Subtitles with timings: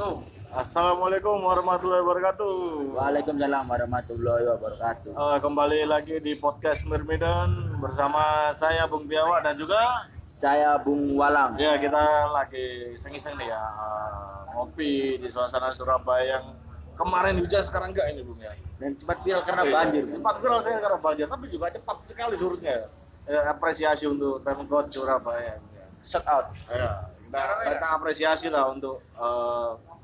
[0.00, 0.24] Tuh.
[0.48, 2.52] Assalamualaikum warahmatullahi wabarakatuh.
[2.96, 5.12] Waalaikumsalam warahmatullahi wabarakatuh.
[5.12, 9.76] Eh, kembali lagi di podcast Mirmidan bersama saya Bung Biawa dan juga
[10.24, 11.60] Saya Bung Walang.
[11.60, 16.56] ya kita lagi iseng-iseng nih ya eh, ngopi di suasana Surabaya yang
[16.96, 18.56] kemarin hujan sekarang enggak ini Bung ya.
[18.80, 20.02] Dan cepat viral karena Iya, banjir.
[20.16, 22.88] Cepat viral saya karena banjir tapi juga cepat sekali surutnya.
[23.28, 25.60] Ya, apresiasi untuk Pemkot Surabaya.
[25.60, 25.84] Ya.
[26.00, 26.48] Shout out.
[26.72, 27.42] Ya, kita,
[27.78, 28.98] kita apresiasi lah untuk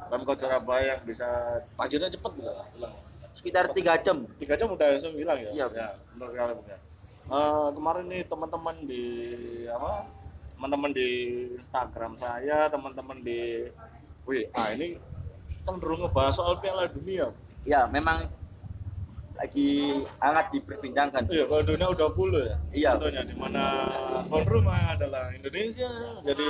[0.06, 1.26] eh, Pemkot Surabaya yang bisa
[1.74, 2.50] banjirnya cepat gitu.
[2.78, 2.94] hilang.
[3.34, 4.22] Sekitar tiga jam.
[4.38, 5.50] tiga jam udah langsung hilang ya?
[5.50, 5.66] Iya.
[5.74, 6.78] Ya, benar sekali Bung ya.
[7.26, 9.04] Eh, kemarin nih teman-teman di
[9.66, 10.06] apa?
[10.56, 11.08] Teman-teman di
[11.58, 13.66] Instagram saya, teman-teman di
[14.24, 14.96] WA ini
[15.66, 17.34] cenderung ngebahas soal Piala Dunia.
[17.66, 18.30] Ya, memang
[19.36, 21.28] lagi hangat diperbincangkan.
[21.28, 22.56] Iya, Piala Dunia udah puluh ya.
[22.72, 22.90] Iya.
[22.96, 23.64] Tentunya di mana
[24.30, 25.90] tuan rumah adalah Indonesia,
[26.22, 26.48] jadi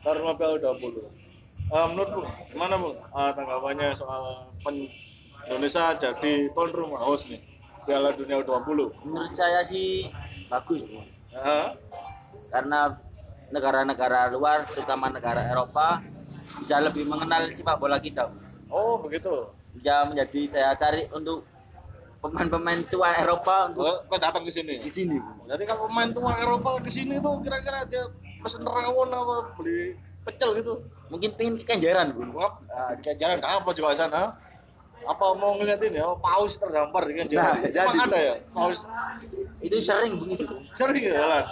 [0.00, 1.10] tuan rumah Piala udah puluh.
[1.66, 4.22] Eh, menurut Bung, gimana Bung eh, tanggapannya soal
[4.62, 4.86] pen
[5.46, 7.42] Indonesia jadi tuan rumah host nih
[7.82, 9.02] Piala Dunia 20?
[9.02, 10.06] Menurut saya sih
[10.46, 11.06] bagus, Bung.
[11.34, 11.74] Hah?
[12.50, 12.94] Karena
[13.50, 16.02] negara-negara luar, terutama negara Eropa,
[16.62, 18.30] bisa lebih mengenal sepak bola kita.
[18.30, 18.42] Bung.
[18.70, 19.50] Oh begitu.
[19.74, 21.42] Bisa menjadi daya tarik untuk
[22.22, 24.78] pemain-pemain tua Eropa untuk Oh, datang ke sini.
[24.78, 25.18] di sini.
[25.18, 25.50] Bung.
[25.50, 28.06] Jadi kalau pemain tua Eropa ke sini tuh kira-kira dia
[28.38, 30.74] pesen rawon apa beli pecel gitu.
[31.06, 32.34] Mungkin pengen kekenjaran, Bung.
[32.34, 34.34] Wah, ah, kayak jalan apa juga sana?
[35.06, 38.06] Apa mau ngeliatin ya paus terdampar di kan Nah, Emang jadi.
[38.10, 38.90] ada ya paus
[39.62, 40.50] Itu sering begitu.
[40.74, 41.44] Sering ya lah.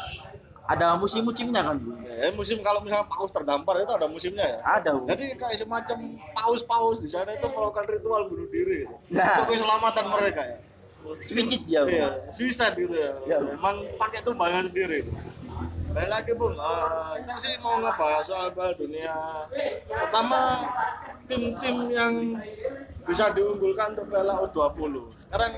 [0.64, 2.03] Ada musim-musimnya kan, Bung.
[2.03, 4.58] Ya, musim kalau misalnya paus terdampar itu ada musimnya ya.
[4.81, 5.06] Ada, Bung.
[5.12, 5.98] Jadi kayak semacam
[6.34, 8.97] paus-paus di sana itu melakukan ritual bunuh diri gitu.
[9.14, 9.44] Nah.
[9.44, 10.59] Untuk keselamatan mereka ya.
[11.20, 11.84] Switch ya,
[12.33, 13.12] suicide gitu ya.
[13.28, 13.36] Ya.
[13.53, 15.05] Emang pakai tumbangan sendiri.
[15.95, 19.47] Bung, Eh, kita sih mau ngebahas soal Piala Dunia.
[19.87, 20.67] Pertama
[21.31, 22.34] tim-tim yang
[23.06, 25.06] bisa diunggulkan untuk Piala U20.
[25.31, 25.53] Sekarang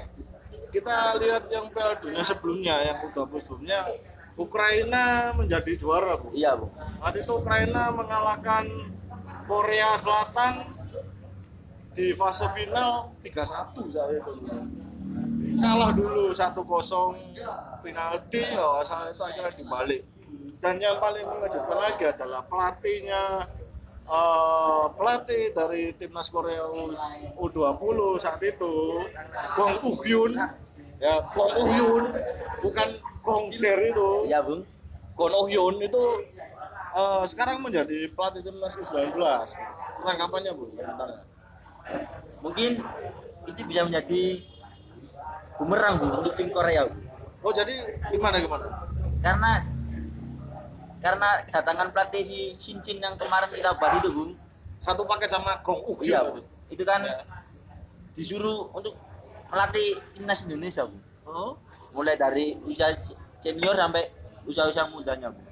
[0.76, 3.80] kita lihat yang Piala Dunia sebelumnya, yang U20 sebelumnya,
[4.36, 6.28] Ukraina menjadi juara bu.
[6.36, 6.68] Iya, Bung.
[7.00, 8.68] Waktu itu Ukraina mengalahkan
[9.48, 10.68] Korea Selatan
[11.96, 14.32] di fase final 3-1 saat itu.
[15.56, 16.52] Kalah dulu 1-0
[17.80, 20.04] penalti, ya asal itu akhirnya dibalik.
[20.56, 23.22] Dan yang paling mengejutkan lagi adalah pelatihnya
[24.08, 26.96] eh, pelatih dari timnas Korea U-
[27.36, 28.74] U20 saat itu
[29.56, 30.32] Gong Uhyun
[30.96, 32.04] ya Gong Uhyun
[32.64, 32.88] bukan
[33.20, 34.62] Gong Der itu Iya, Bung.
[35.16, 36.02] Kono Hyun itu
[36.92, 39.16] eh, sekarang menjadi pelatih timnas U19.
[39.96, 41.24] Tanggapannya bu, komentarnya.
[42.44, 42.72] Mungkin
[43.48, 44.44] itu bisa menjadi
[45.56, 46.84] bumerang, Bung, untuk tim Korea.
[46.84, 47.00] Bung.
[47.40, 47.74] Oh jadi
[48.12, 48.66] gimana gimana?
[49.24, 49.52] Karena
[51.06, 54.30] karena kedatangan pelatih si Shinchin yang kemarin kita bahas itu, Bung.
[54.82, 56.26] Satu paket sama Gong Uh Iya.
[56.26, 56.42] Bung.
[56.66, 57.22] Itu kan Ya.
[58.12, 58.98] disuruh untuk
[59.46, 59.86] melatih
[60.18, 60.98] timnas Indonesia, Bung.
[61.22, 61.54] Oh,
[61.94, 62.90] Mulai dari usia
[63.38, 64.02] senior sampai
[64.44, 65.46] usia-usia mudanya, Bung.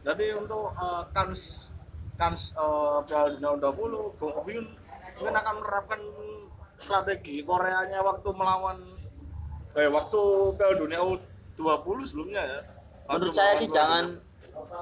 [0.00, 1.74] jadi untuk eh, kans
[2.16, 4.66] kans eh, Piala Dunia U20, Gong Hyun
[5.20, 6.00] mungkin akan menerapkan
[6.78, 8.78] strategi Koreanya waktu melawan
[9.74, 10.20] eh waktu
[10.56, 12.60] Piala Dunia U20 sebelumnya ya.
[13.06, 14.16] Menurut saya sih jangan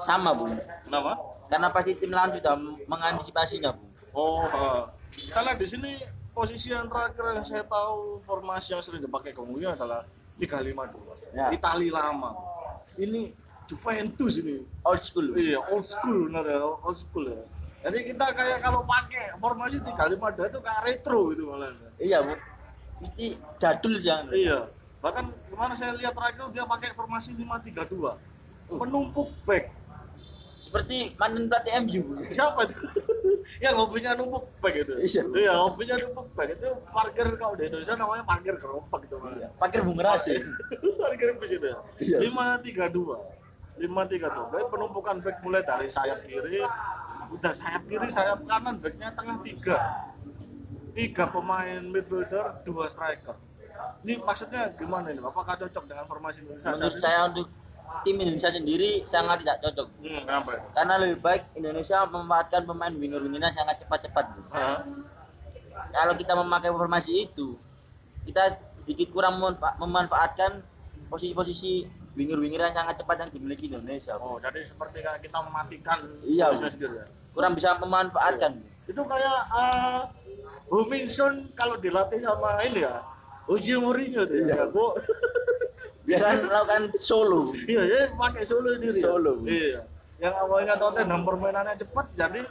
[0.03, 0.53] sama, Bung.
[0.85, 1.11] Kenapa?
[1.47, 3.91] Karena pasti tim lawan sudah mengantisipasinya, Bung.
[4.17, 4.89] Oh, ha.
[5.13, 5.93] lihat di sini
[6.33, 10.05] posisi yang terakhir yang saya tahu formasi yang sering dipakai kemudian adalah
[10.37, 11.33] 352.
[11.33, 11.49] Ya.
[11.53, 12.37] Itali lama.
[12.97, 13.33] Ini
[13.65, 14.61] Juventus ini.
[14.85, 15.33] Old school.
[15.33, 17.41] Iya, old school benar ya, old school ya.
[17.85, 21.73] Jadi kita kayak kalau pakai formasi 352 itu kayak retro gitu malah.
[21.97, 22.41] Iya, Bung.
[22.97, 23.27] Mesti
[23.61, 24.33] jadul jangan.
[24.33, 24.59] Iya.
[24.97, 28.17] Bahkan kemarin saya lihat terakhir dia pakai formasi 532.
[28.67, 29.71] Penumpuk back.
[30.57, 32.01] Seperti mantan pelatih MU.
[32.19, 32.77] Siapa itu?
[33.63, 34.93] yang hobinya numpuk bag itu.
[35.01, 35.21] Iya.
[35.33, 39.31] Iya, hobinya numpuk bag itu parkir kalau di Indonesia namanya parkir gerobak gitu kan.
[39.57, 40.43] Pakir Bung Rasim.
[41.01, 41.67] parkir bus itu.
[41.67, 41.77] ya.
[42.21, 42.29] Iya.
[42.29, 43.47] 532.
[43.77, 44.53] 532.
[44.53, 46.65] Jadi penumpukan bag mulai dari sayap kiri,
[47.29, 49.77] udah sayap kiri, sayap kanan, bagnya tengah tiga.
[50.97, 53.37] Tiga pemain midfielder, dua striker.
[54.01, 55.21] Ini maksudnya gimana ini?
[55.21, 56.73] Apakah cocok dengan formasi Indonesia?
[56.73, 57.47] Menurut saya untuk
[58.05, 59.87] tim Indonesia sendiri sangat tidak cocok.
[60.03, 60.49] Hmm, kenapa?
[60.55, 60.61] ya?
[60.75, 64.25] Karena lebih baik Indonesia memanfaatkan pemain winger-wingernya sangat cepat-cepat.
[65.93, 67.57] Kalau kita memakai formasi itu,
[68.27, 70.63] kita sedikit kurang memanfa- memanfaatkan
[71.07, 71.87] posisi-posisi
[72.17, 74.17] winger-winger yang sangat cepat yang dimiliki Indonesia.
[74.17, 77.05] Oh, jadi seperti kita mematikan Iya, sendiri ya?
[77.31, 78.57] Kurang bisa memanfaatkan.
[78.57, 78.75] Bung.
[78.87, 80.01] Itu kayak uh,
[80.71, 83.03] Huminson kalau dilatih sama ini ya,
[83.47, 84.63] Jose Mourinho tuh ya.
[84.63, 84.71] Iya.
[84.71, 84.95] Bu.
[86.07, 87.51] Dia kan melakukan solo.
[87.53, 88.95] Iya, dia pakai solo sendiri.
[88.95, 89.03] ya?
[89.03, 89.33] Solo.
[89.43, 89.79] Iya.
[90.17, 92.41] Yang awalnya Tottenham permainannya cepat jadi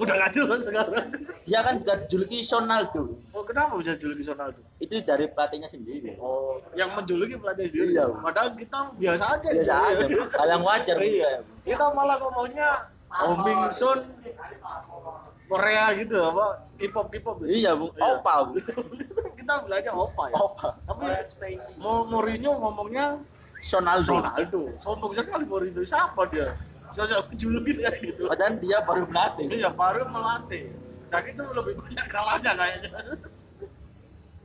[0.00, 1.06] Udah nggak jelas sekarang.
[1.44, 3.18] Dia kan dijuluki Sonaldo.
[3.36, 4.64] Oh, kenapa bisa juluki Ronaldo?
[4.80, 6.16] Itu dari pelatihnya sendiri.
[6.16, 8.00] Oh, yang menjuluki pelatih sendiri.
[8.00, 8.08] Iya.
[8.08, 9.48] Padahal kita biasa aja.
[9.52, 10.04] Biasa aja,
[10.40, 10.96] hal yang wajar.
[10.96, 11.30] Iya.
[11.66, 14.00] Kita malah ngomongnya Oh Ming Sun
[15.52, 16.46] Korea gitu apa
[16.80, 17.48] K-pop K-pop gitu.
[17.52, 17.92] Iya, Bu.
[17.92, 18.02] Iya.
[18.16, 18.52] Opa, Bu.
[19.38, 20.34] kita bilangnya opa ya.
[20.40, 20.68] Opa.
[20.88, 21.04] Tapi
[21.76, 23.20] mau Mourinho ngomongnya
[23.60, 24.18] Sonaldo.
[24.18, 24.62] Ronaldo.
[24.80, 25.84] Sombong sekali Mourinho.
[25.84, 26.56] Siapa dia?
[26.92, 28.28] Saya julukin kayak gitu.
[28.28, 29.46] Padahal dia baru pelatih.
[29.48, 30.64] Iya baru melatih.
[31.12, 32.90] Dan itu lebih banyak kalahnya kayaknya.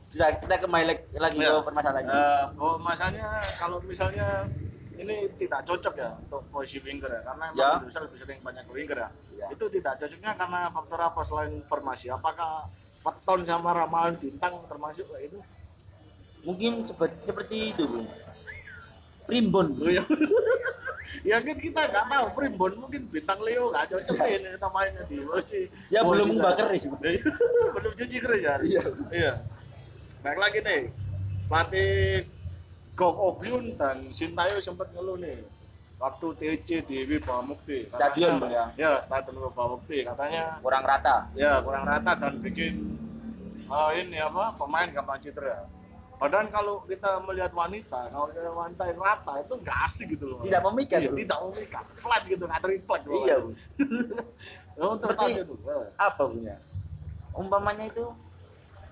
[0.08, 1.60] Sudah, kita kembali lagi, lagi ke Ya.
[1.60, 2.12] permasalahannya.
[2.16, 3.28] Eh, oh masanya
[3.60, 4.48] kalau misalnya
[4.96, 7.68] ini tidak cocok ya untuk posisi winger ya karena Ya.
[7.76, 9.08] Indonesia lebih sering banyak winger ya.
[9.38, 9.46] Ya.
[9.54, 12.10] Itu tidak cocoknya karena faktor apa selain formasi?
[12.10, 12.66] Apakah
[13.06, 15.38] Weton sama ramalan bintang termasuk itu?
[16.42, 18.02] Mungkin seperti, seperti itu, Bu.
[19.30, 19.78] Primbon.
[19.78, 19.86] Bu.
[19.86, 20.02] Oh, ya.
[21.30, 25.16] ya kan kita nggak tahu Primbon mungkin bintang Leo nggak cocok ini kita mainnya di
[25.22, 25.70] posisi.
[25.94, 26.98] Ya belum ngubah keris, Bu.
[27.78, 28.54] belum cuci keris ya.
[28.58, 28.82] Iya.
[29.14, 29.32] Iya.
[30.26, 30.82] Baik lagi nih.
[31.48, 32.26] Pelatih
[32.98, 35.57] Gok Obyun dan Sintayong sempat ngeluh nih
[35.98, 37.84] waktu TC di Wibawa Mukti.
[37.84, 38.64] Katanya- Stadion, Bang, ya?
[38.74, 41.16] Ya, stadion Wibawa Mukti katanya Kurang rata.
[41.34, 42.74] ya kurang rata dan bikin
[43.68, 45.66] eh, ini apa pemain gampang cedera.
[46.18, 50.42] Padahal kalau kita melihat wanita, kalau kita wanita yang rata itu nggak asik gitu loh.
[50.42, 51.84] Tidak memikat, Iya, tidak memikat.
[51.94, 53.02] Flat gitu, nggak triplek.
[53.06, 53.50] Iya, Bu.
[54.78, 55.42] Oh, Berarti-.
[55.98, 56.54] Apa punya?
[57.34, 58.14] Umpamanya itu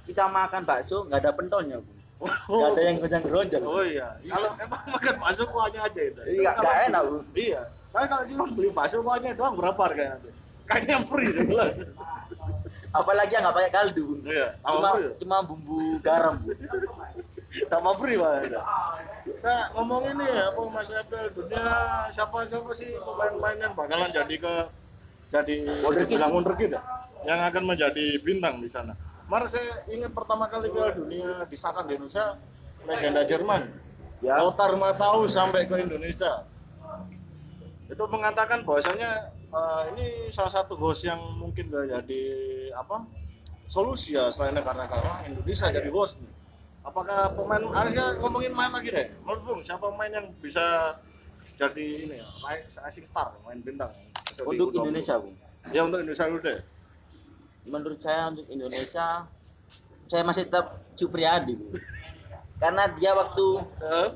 [0.02, 1.90] kita makan bakso nggak ada pentolnya, Bu.
[2.16, 3.62] Nggak ada yang gojang geronjol.
[3.68, 6.20] Oh iya, kalau emang makan bakso kuahnya aja itu.
[6.24, 7.18] Iya, Kalau- nggak enak, Bu.
[7.36, 7.60] Iya,
[7.92, 10.16] tapi kalau cuma beli bakso kuahnya doang berapa harganya?
[10.16, 10.30] nanti?
[10.66, 11.46] Kayaknya free deh.
[11.52, 11.68] lah.
[12.90, 14.06] Apalagi yang nggak pakai kaldu.
[14.24, 15.12] Iya, Cuma free.
[15.20, 16.52] cuma bumbu garam, Bu.
[17.68, 18.32] Sama free pak.
[19.26, 21.64] Kita ngomong ini ya, apa Mas Abel dunia
[22.08, 24.54] siapa siapa sih pemain-pemain yang bakalan jadi ke
[25.26, 25.56] jadi
[26.06, 26.80] bilang wonderkid ya,
[27.26, 28.94] yang akan menjadi bintang di sana.
[29.26, 32.38] Kemarin saya ingat pertama kali Piala Dunia disahkan di Indonesia
[32.86, 33.62] legenda Jerman.
[34.22, 34.38] Ya.
[34.38, 36.46] Lothar Matthaus sampai ke Indonesia.
[37.90, 42.22] Itu mengatakan bahwasanya eh, ini salah satu host yang mungkin gak jadi
[42.78, 43.02] apa
[43.66, 46.32] solusi ya selain karena karena Indonesia jadi host nih.
[46.86, 49.10] Apakah pemain harusnya ngomongin main lagi deh.
[49.26, 50.94] Menurut Bung, siapa pemain yang bisa
[51.58, 53.90] jadi ini ya, rising star, main bintang
[54.46, 54.86] Untuk U20?
[54.86, 55.34] Indonesia, Bu.
[55.74, 56.62] Ya untuk Indonesia dulu deh.
[57.66, 59.26] Menurut saya untuk Indonesia
[60.06, 61.74] saya masih tetap Supriyadi, Bu.
[62.56, 63.46] Karena dia waktu
[63.82, 64.08] Eh,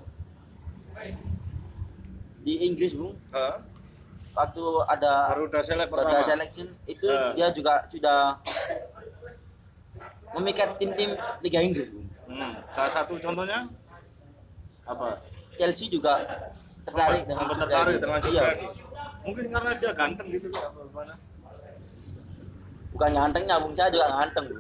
[2.41, 3.57] di Inggris, Bu, eh,
[4.33, 6.09] waktu ada Garuda Select pertama.
[6.15, 7.33] Garuda Selection itu Eh.
[7.37, 8.39] dia juga sudah
[10.39, 12.01] memikat tim-tim Liga Inggris, Bu.
[12.31, 13.67] Hmm, salah satu contohnya
[14.87, 15.19] apa?
[15.59, 16.17] Chelsea juga
[16.87, 18.45] tertarik dengan Sampai tertarik dengan Iya.
[19.21, 21.15] Mungkin karena dia ganteng gitu apa gimana?
[23.01, 23.73] Bukan gantengnya, Bung.
[23.73, 24.55] Saya juga ganteng, Bu.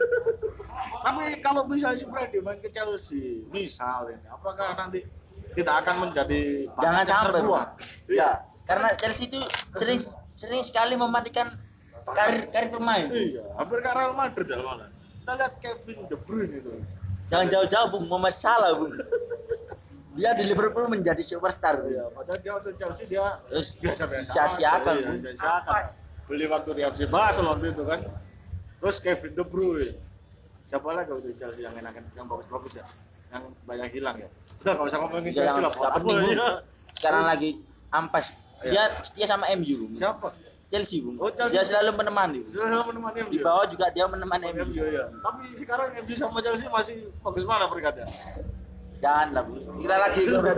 [1.05, 5.05] Tapi kalau misalnya Supriyadi main ke Chelsea, misal ini, apakah nanti
[5.53, 7.69] kita akan menjadi Jangan sampai, terkuat?
[8.09, 8.31] Ya,
[8.65, 9.41] karena Chelsea itu
[9.77, 10.01] sering
[10.33, 11.53] sering sekali mematikan
[12.09, 13.05] karir karir pemain.
[13.13, 14.89] Iya, hampir ke Real Madrid ya malah.
[15.21, 16.73] Kita lihat Kevin De Bruyne itu.
[17.29, 18.05] Jangan jauh-jauh, Bung.
[18.09, 18.97] Muhammad Salah, Bung.
[20.17, 21.81] Dia di Liverpool menjadi superstar.
[21.87, 24.33] Iya, padahal dia waktu Chelsea dia biasa-biasa.
[24.33, 24.97] sia-siakan.
[26.29, 28.05] Beli waktu di FC Basel waktu itu kan.
[28.81, 29.93] Terus Kevin De Bruyne.
[30.71, 32.87] Siapa lagi waktu Chelsea yang enak yang bagus-bagus ya?
[33.31, 34.29] Yang banyak hilang ya.
[34.57, 35.71] Sudah nggak usah ngomongin Chelsea lah.
[35.71, 36.49] nggak penting, ya?
[36.91, 37.51] Sekarang lagi
[37.93, 38.27] ampas.
[38.65, 38.71] Iya.
[38.71, 39.93] Dia setia sama MU.
[39.93, 40.33] Siapa?
[40.71, 41.19] Chelsea, Bung.
[41.19, 41.59] Oh, Chelsea.
[41.59, 42.41] Dia selalu menemani.
[42.47, 43.33] Sudah menemani MU.
[43.35, 44.63] Di bawah juga dia menemani MU.
[44.71, 45.05] MU ya.
[45.11, 48.07] Tapi sekarang MU sama Chelsea masih bagus mana peringkatnya?
[49.03, 49.59] Jangan lah, Bung.
[49.83, 50.53] Kita lagi ke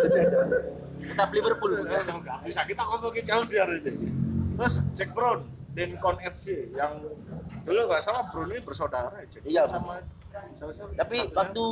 [1.03, 1.73] Tetap Liverpool.
[1.83, 4.13] Eh, nggak bisa kita ngomongin Chelsea hari ini.
[4.61, 7.01] Terus Jack Brown Lincoln FC yang
[7.63, 10.03] dulu nggak salah Brown ini bersaudara ya, Jack Iya, sama
[10.55, 10.83] Chelsea.
[10.93, 11.65] Tapi satunya- waktu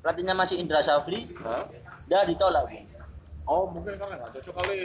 [0.00, 1.66] pelatihnya masih Indra Safri, Hah?
[2.04, 2.86] dia ditolak, Bung.
[3.42, 4.78] Oh mungkin karena nggak cocok kali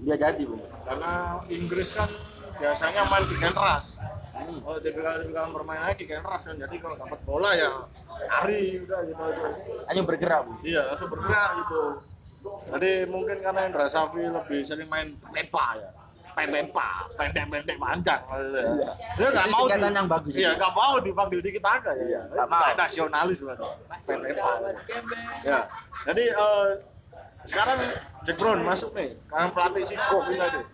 [0.00, 0.62] Dia jadi, Bung.
[0.82, 1.12] karena
[1.46, 2.08] Inggris kan
[2.56, 3.98] biasanya main and rush.
[4.32, 4.58] Hmm.
[4.64, 7.70] Oh tipikal tipikal permainannya kick and rush kan jadi kalau dapat bola ya
[8.22, 9.44] lari udah gitu aja.
[9.86, 10.58] Hanya bergerak, Bung.
[10.62, 11.82] Iya langsung bergerak gitu.
[12.42, 15.90] Jadi mungkin karena Indra Safri lebih sering main pepa ya.
[16.32, 18.20] Pepa, pendek-pendek panjang.
[18.24, 18.92] Iya.
[19.20, 22.04] Dia nggak mau singkatan di- yang bagus Iya nggak mau dipanggil dikit aja ya.
[22.04, 22.62] Iya, nggak mau.
[22.74, 23.68] Nasionalis berarti.
[24.08, 24.50] Pepa.
[25.44, 25.60] Ya.
[26.08, 26.66] Jadi eh,
[27.42, 27.78] sekarang
[28.22, 29.18] Jack Brown masuk nih.
[29.26, 30.64] Karena pelatih si pindah tuh.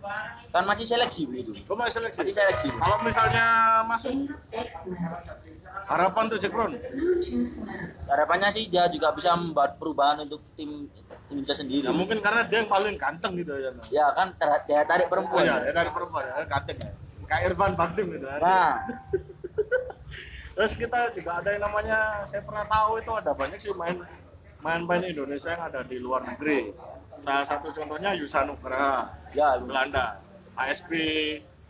[0.49, 1.37] Kan masih seleksi, Bung.
[1.37, 1.51] itu.
[1.61, 2.19] Gue masih seleksi.
[2.25, 2.67] Masih seleksi.
[2.73, 3.45] Kalau misalnya
[3.85, 4.13] masuk
[5.89, 6.77] harapan tuh Jack Brown.
[8.05, 10.85] Harapannya sih dia juga bisa membuat perubahan untuk tim
[11.29, 11.85] tim Indonesia sendiri.
[11.85, 13.73] Ya mungkin karena dia yang paling ganteng gitu ya.
[13.89, 15.43] Ya kan ter- dia tarik Oh perempuan.
[15.45, 16.91] iya, ya dari perempuan ya, ganteng ya.
[17.29, 18.41] Kak Irfan Baktim gitu ada.
[18.41, 18.73] Nah,
[20.59, 23.95] Terus kita juga ada yang namanya saya pernah tahu itu ada banyak sih main
[24.59, 26.75] main-main Indonesia yang ada di luar negeri.
[27.15, 30.19] Salah satu contohnya Yusa Nugraha, ya Belanda,
[30.59, 30.91] ASP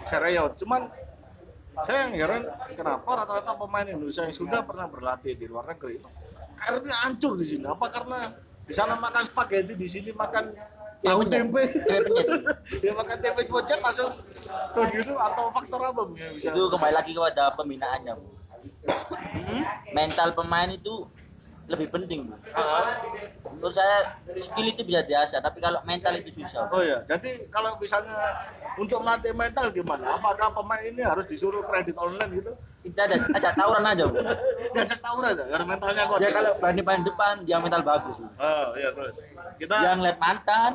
[0.01, 0.57] Sereyot.
[0.57, 0.89] Cuman
[1.86, 2.41] saya yang heran
[2.75, 6.09] kenapa rata-rata pemain Indonesia yang sudah pernah berlatih di luar negeri itu
[6.59, 7.65] karirnya hancur di sini.
[7.65, 8.19] Apa karena
[8.67, 10.51] di sana makan spaghetti, di sini makan
[11.00, 11.63] tahu tempe,
[12.83, 14.12] dia makan tempe pocet langsung
[14.75, 16.51] tuh gitu atau faktor apa bisa?
[16.51, 18.13] itu kembali lagi kepada pembinaannya.
[18.19, 18.27] Bu.
[19.95, 21.07] Mental pemain itu
[21.71, 22.27] lebih penting.
[22.27, 22.36] Bu.
[23.59, 26.71] Menurut saya skill itu bisa diasah, tapi kalau mental itu susah.
[26.71, 28.15] Oh ya, jadi kalau misalnya
[28.79, 30.15] untuk melatih mental gimana?
[30.15, 32.55] Apakah pemain ini harus disuruh kredit online gitu?
[32.79, 34.15] Kita ada ajak tawuran aja, Bu.
[34.79, 36.19] Diajak tawur aja, karena mentalnya kuat.
[36.23, 38.15] Ya kalau berani main depan, dia mental bagus.
[38.15, 38.31] Bu.
[38.39, 39.27] Oh iya terus.
[39.59, 40.71] Kita Dia ngeliat mantan,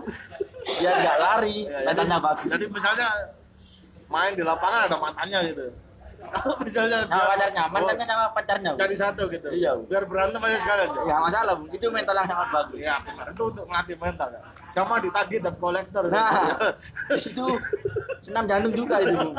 [0.77, 2.47] dia nggak lari, Ya, mentalnya jadi, bagus.
[2.53, 3.09] Jadi misalnya
[4.13, 5.65] main di lapangan ada mantannya gitu.
[6.35, 8.71] Kalau misalnya Sama pacarnya, mantannya oh, sama pacarnya.
[8.75, 9.47] Jadi satu gitu.
[9.55, 9.79] Iya.
[9.87, 10.89] Biar berantem aja sekalian.
[10.91, 11.55] Ya, Ya masalah.
[11.71, 12.79] Itu mental yang sangat bagus.
[12.83, 13.27] ya benar.
[13.31, 14.41] Itu untuk melatih mental ya.
[14.75, 16.03] Sama ditagih dan kolektor.
[16.11, 16.35] Nah,
[17.15, 17.47] itu
[18.27, 19.31] senam jantung juga itu, Bu.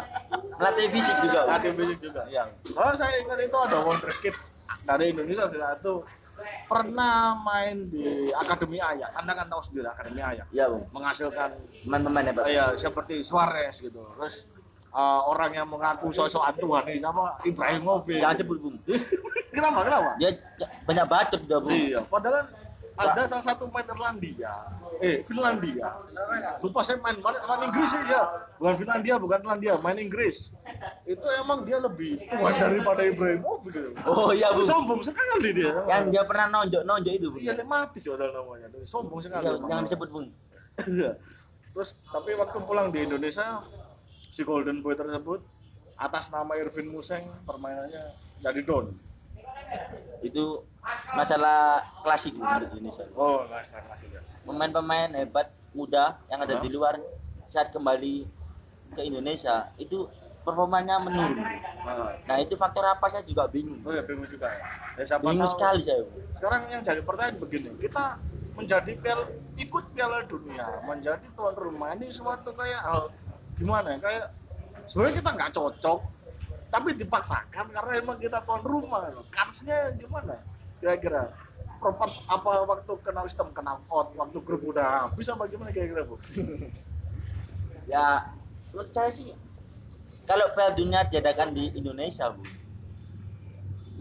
[0.55, 1.39] Melatih fisik juga.
[1.43, 1.47] Bu.
[1.51, 2.21] Melatih fisik juga.
[2.31, 2.43] Iya.
[2.79, 6.07] Oh saya ingat itu ada Wonder Kids dari Indonesia satu
[6.67, 9.11] pernah main di Akademi Ayak.
[9.15, 10.83] Anda kan tahu sendiri Akademi Ayak Iya, Bu.
[10.91, 12.45] menghasilkan Pemain-pemain hebat.
[12.47, 14.03] ya seperti Suarez gitu.
[14.15, 14.51] Terus
[14.95, 18.23] uh, orang yang mengaku sosok Tuhan nih sama Ibrahimovic.
[18.23, 18.69] Jangan sebut, Bu.
[19.55, 19.79] kenapa?
[19.83, 20.11] Kenapa?
[20.17, 20.31] Dia
[20.87, 21.69] banyak bacot juga, Bu.
[21.75, 22.47] Iya, padahal
[22.95, 24.71] ada salah satu pemain Irlandia,
[25.03, 25.99] eh Finlandia.
[26.63, 28.23] Lupa saya main main, main Inggris sih ya,
[28.55, 30.55] bukan Finlandia, bukan Finlandia, main Inggris.
[31.03, 33.89] Itu emang dia lebih tua daripada Ibrahimovic gitu.
[34.07, 34.63] Oh iya, Bu.
[34.63, 35.75] Sombong sekali dia.
[35.91, 37.37] Yang dia pernah nonjok-nonjok itu, Bu.
[37.43, 38.67] Iya lematis padahal namanya.
[38.87, 39.43] Sombong sekali.
[39.43, 39.67] Emang.
[39.67, 40.19] jangan disebut, Bu.
[40.87, 41.11] Iya.
[41.75, 43.59] Terus tapi waktu pulang di Indonesia
[44.35, 45.39] si Golden Boy tersebut
[45.95, 48.03] atas nama Irvin Museng permainannya
[48.43, 48.91] jadi don.
[50.19, 50.67] Itu
[51.15, 52.43] masalah klasik di
[52.75, 53.07] Indonesia.
[53.15, 54.19] Oh, nggak salah sudah.
[54.43, 56.99] Pemain-pemain hebat muda yang ada di luar
[57.47, 58.27] saat kembali
[58.91, 60.03] ke Indonesia itu
[60.43, 61.39] performanya menurun.
[61.39, 61.55] Bu.
[62.27, 63.79] Nah, itu faktor apa saya juga bingung.
[63.87, 64.67] oh ya bingung juga ya.
[64.99, 66.03] Ya, siapa Bingung tahu- sekali saya.
[66.35, 68.19] Sekarang yang jadi pertanyaan begini, kita
[68.53, 69.25] menjadi piala
[69.55, 73.07] ikut Piala Dunia, menjadi tuan rumah ini suatu kayak hal
[73.55, 73.97] gimana ya?
[74.03, 74.25] Kayak
[74.88, 76.00] sebenarnya kita nggak cocok,
[76.71, 79.07] tapi dipaksakan karena emang kita tuan rumah.
[79.31, 80.39] Karsnya gimana?
[80.79, 81.31] Kira-kira
[81.75, 86.17] Perempat apa waktu kena sistem kena out, waktu grup udah habis apa gimana kira-kira bu?
[87.85, 88.33] Ya,
[88.74, 89.29] menurut saya sih
[90.25, 92.41] kalau Piala Dunia diadakan di Indonesia, Bu.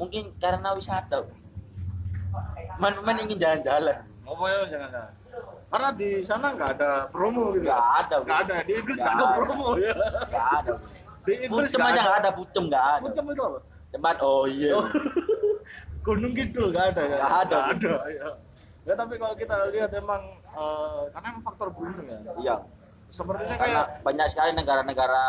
[0.01, 1.21] Mungkin karena wisata.
[1.21, 1.33] Bu.
[2.81, 3.97] Pemain-pemain ingin jalan-jalan.
[4.25, 5.13] Ngomongnya jangan jangan.
[5.75, 7.67] Karena di sana nggak ada promo gitu.
[7.67, 8.17] Nggak ada.
[8.23, 8.55] Nggak ada.
[8.63, 9.95] Di Inggris Nggak ada promo ya.
[10.31, 10.73] Nggak ada.
[11.27, 13.03] Di Inggris Pucem aja nggak ada, pucem nggak ada.
[13.03, 13.59] Pucem itu apa?
[13.91, 14.73] Tempat oh iya.
[14.79, 14.87] Oh.
[16.07, 17.17] Gunung Kidul nggak ada ya?
[17.19, 17.59] Nggak ada.
[17.59, 17.93] Nggak ada.
[18.07, 18.29] Ya.
[18.85, 22.19] Ya, tapi kalau kita lihat emang eh, karena emang faktor beruntung ya.
[22.39, 22.57] Iya.
[23.11, 25.25] Sepertinya Karena kayak banyak sekali negara-negara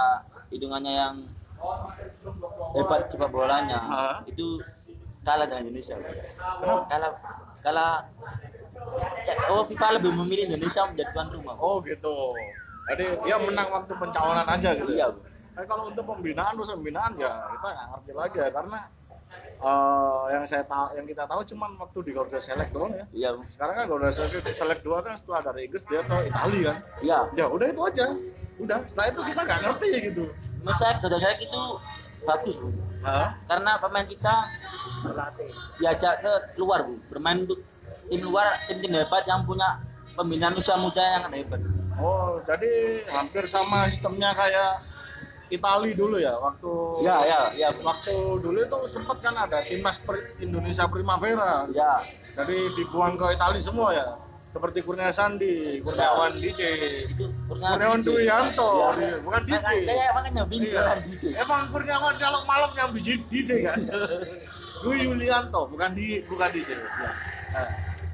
[0.53, 1.15] hitungannya yang
[2.77, 3.81] hebat sepak bolanya
[4.29, 4.61] itu
[5.25, 5.97] kalah dengan Indonesia.
[6.61, 7.11] Kalah
[7.65, 8.05] kalah
[9.51, 11.55] oh FIFA lebih memilih Indonesia menjadi tuan rumah.
[11.57, 12.35] Oh gitu.
[12.85, 14.91] Jadi dia menang waktu pencalonan aja gitu.
[14.93, 15.13] Iya, ya.
[15.13, 15.19] Bu.
[15.55, 18.79] Nah, kalau untuk pembinaan terus pembinaan ya kita nggak ngerti lagi ya karena
[19.63, 23.05] eh, yang saya tahu yang kita tahu cuman waktu di Garuda Select doang ya.
[23.15, 23.41] Iya, Bu.
[23.47, 26.77] Sekarang kan Garuda Select, Select 2 kan setelah dari Inggris dia ke Italia kan.
[27.01, 27.19] Iya.
[27.39, 28.05] Ya udah itu aja.
[28.55, 30.23] Udah, setelah itu kita nggak ngerti gitu.
[30.61, 31.63] Menurut saya Garuda Select itu
[32.27, 32.69] bagus, Bu.
[33.05, 33.29] Hah?
[33.47, 34.35] Karena pemain kita
[35.79, 36.99] diajak ke luar, Bu.
[37.07, 37.63] Bermain untuk
[38.05, 39.65] tim luar, tim-tim hebat yang punya
[40.13, 41.61] pembinaan usia muda yang hebat.
[41.95, 42.71] Oh, jadi
[43.07, 44.83] hampir sama sistemnya kayak
[45.45, 47.85] Itali dulu ya waktu Iya, iya, iya, Bu.
[47.85, 50.01] waktu dulu itu sempat kan ada timnas
[50.37, 51.69] Indonesia Primavera.
[51.69, 52.01] Ya,
[52.35, 54.17] Jadi dibuang ke Itali semua ya.
[54.49, 56.61] Seperti Kurnia Sandi, Kurniawan DJ,
[57.05, 58.07] itu Kurniawan DJ.
[58.07, 59.19] Duyanto, Iya.
[59.19, 59.53] bukan DJ.
[59.59, 60.95] Makanya, makanya bingung Iya.
[61.03, 61.23] DJ.
[61.37, 63.77] Emang Kurniawan kalau malam yang DJ, DJ kan?
[64.81, 66.69] Dwi Yulianto, bukan di bukan DJ.
[66.73, 67.13] Nah,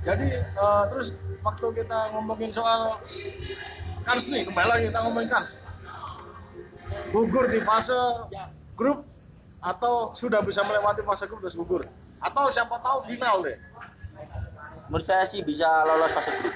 [0.02, 2.98] jadi eh, terus waktu kita ngomongin soal
[4.02, 5.62] Kans nih, kembali lagi kita ngomongin Kans.
[7.14, 7.94] Gugur di fase
[8.74, 9.06] grup
[9.62, 11.86] atau sudah bisa melewati fase grup terus gugur?
[12.18, 13.62] Atau siapa tahu final deh?
[14.90, 16.56] Menurut saya sih bisa lolos fase grup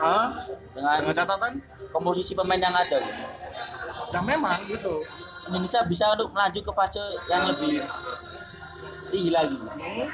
[0.00, 0.48] Hah?
[0.72, 1.52] dengan Dengan catatan?
[1.92, 2.98] komposisi pemain yang ada.
[4.10, 5.04] Ya memang gitu.
[5.52, 7.84] Indonesia bisa untuk melaju ke fase yang lebih
[9.12, 9.56] tinggi lagi.
[9.60, 10.08] Hmm?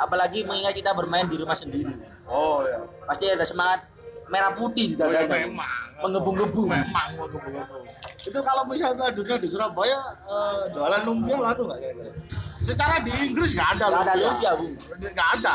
[0.00, 1.92] Apalagi mengingat kita bermain di rumah sendiri.
[2.24, 2.80] Oh ya.
[3.04, 3.84] Pasti ada semangat
[4.26, 5.22] merah putih di Oh, ya.
[5.22, 5.32] Bu.
[5.36, 5.86] memang.
[6.00, 6.62] Menggebu-gebu.
[6.66, 7.76] Memang menggebu-gebu.
[8.20, 12.12] itu kalau misalnya dunia di Surabaya eh, jualan lumpia laku nggak kira-kira
[12.60, 14.74] secara di Inggris nggak ada Nggak ada lumpia, Bung.
[15.00, 15.54] nggak ada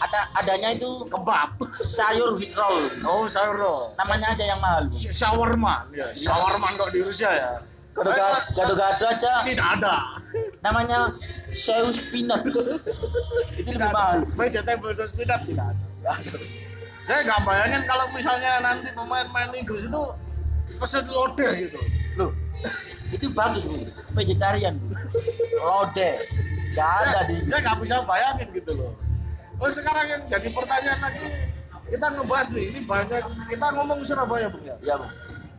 [0.00, 4.96] ada adanya itu kebab sayur wheat roll oh sayur roll namanya aja yang mahal Bung.
[5.12, 7.52] shawarma ya shawarma kok di Rusia ya
[8.52, 9.32] gado-gado aja.
[9.46, 9.94] Tidak ada.
[10.60, 11.08] Namanya
[11.56, 12.44] Zeus peanut.
[13.56, 15.86] Itu lebih mahal vegetable sauce peanut tidak ada.
[17.06, 20.02] Saya nggak bayangin kalau misalnya nanti pemain-pemain Inggris itu
[20.82, 21.80] pesen lodeh gitu.
[22.18, 22.30] Loh
[23.14, 23.78] itu bagus bu.
[24.18, 24.92] Vegetarian bu.
[25.62, 26.10] Lode
[26.76, 28.92] nggak ada di saya nggak bisa bayangin gitu loh.
[29.56, 31.26] Oh sekarang yang jadi pertanyaan lagi
[31.86, 33.22] kita ngebahas nih ini banyak.
[33.48, 34.76] Kita ngomong Surabaya bung ya?
[34.82, 35.06] Ya bu.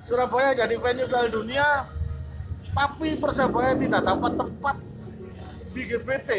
[0.03, 1.67] Surabaya jadi venue Piala Dunia
[2.73, 4.75] tapi Persebaya tidak dapat tempat
[5.71, 6.29] di GBT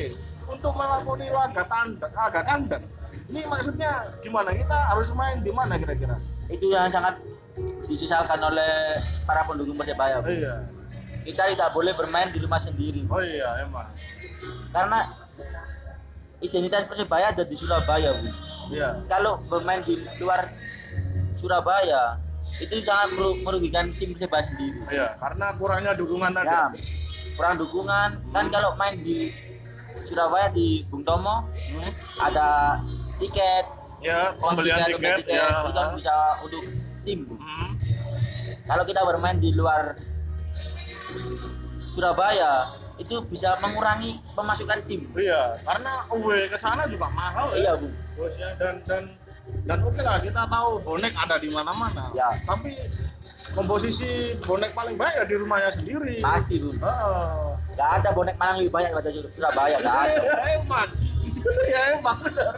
[0.51, 2.83] untuk melakoni laga tandang laga kandang
[3.29, 3.93] ini maksudnya
[4.25, 4.49] gimana?
[4.57, 6.17] Kita harus main di mana kira-kira?
[6.49, 7.21] Itu yang sangat
[7.85, 8.97] disesalkan oleh
[9.29, 10.33] para pendukung persebaya bu.
[10.33, 10.65] Iya.
[11.29, 13.85] Kita tidak boleh bermain di rumah sendiri oh iya emang.
[14.73, 15.05] Karena
[16.41, 18.29] identitas persebaya ada di Surabaya bu.
[18.73, 18.97] Iya.
[19.13, 20.41] Kalau bermain di luar
[21.37, 22.17] Surabaya
[22.59, 24.79] itu sangat meru- merugikan tim persebaya sendiri.
[24.89, 26.49] Iya karena kurangnya dukungan tadi.
[26.49, 26.65] Ya
[27.35, 28.09] kurang dukungan.
[28.31, 29.31] Kan kalau main di
[29.95, 31.93] Surabaya di Bung Tomo Hmm.
[32.21, 32.49] ada
[33.19, 33.67] tiket.
[33.99, 35.47] Ya pembelian pembelian tiket ya.
[35.61, 36.63] itu kan bisa untuk
[37.03, 37.21] tim.
[37.29, 37.71] Hmm.
[38.65, 39.97] kalau kita bermain di luar
[41.89, 45.01] Surabaya itu bisa mengurangi pemasukan tim.
[45.15, 47.89] Iya karena away ke sana juga mahal iya ya bu.
[48.15, 49.03] Bosnya dan dan
[49.69, 52.09] dan oke lah kita tahu bonek ada di mana-mana.
[52.17, 52.33] Ya.
[52.49, 52.73] tapi
[53.53, 56.25] komposisi bonek paling baik ya di rumahnya sendiri.
[56.25, 57.53] Pasti bu Heeh.
[57.77, 60.17] nggak ada bonek Malang lebih banyak daripada Surabaya nggak ada.
[60.25, 60.89] Ya emang
[61.69, 62.57] ya emang benar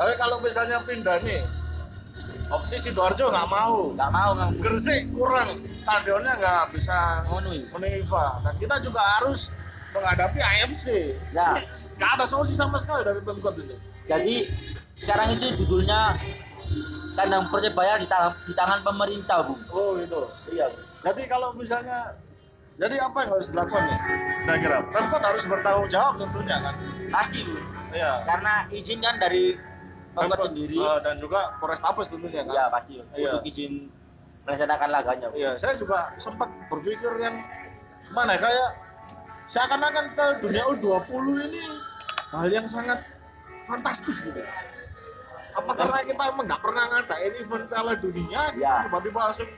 [0.00, 1.44] tapi kalau misalnya pindah nih
[2.48, 3.92] opsi sidoarjo nggak mau.
[3.92, 5.52] Nggak mau nggak Gresik kurang.
[5.52, 8.00] Stadionnya nggak bisa memenuhi memenuhi
[8.40, 9.52] dan kita juga harus
[9.92, 11.60] menghadapi AFC Ya.
[12.00, 13.76] Nggak ada solusi sama sekali dari pemkot ini.
[14.08, 14.36] Jadi
[14.96, 16.16] sekarang itu judulnya
[17.14, 19.54] kandang persebaya di tangan di tangan pemerintah bu.
[19.70, 20.78] Oh gitu iya bu.
[21.00, 22.14] Jadi kalau misalnya
[22.76, 23.98] jadi apa yang harus dilakukan nih
[24.40, 24.76] kira-kira.
[24.88, 26.74] Pemkot harus bertanggung jawab tentunya kan?
[27.12, 27.56] Pasti bu.
[27.90, 28.12] Iya.
[28.24, 29.58] Karena izin kan dari
[30.10, 30.78] pemkot sendiri.
[30.78, 32.54] eh, dan juga Polrestabes tentunya kan?
[32.54, 33.30] Ya pasti Iya.
[33.30, 33.72] untuk izin
[34.46, 35.36] melaksanakan laganya bu.
[35.36, 37.36] Iya, saya juga sempat berpikir yang
[38.14, 38.70] mana ya, kayak
[39.46, 41.10] seakan-akan ke dunia U20
[41.50, 41.62] ini
[42.30, 43.02] hal yang sangat
[43.66, 44.40] fantastis gitu.
[45.50, 48.74] Apa karena kita emang nggak pernah ngadain event Piala Dunia, Ya.
[48.86, 49.48] tiba-tiba langsung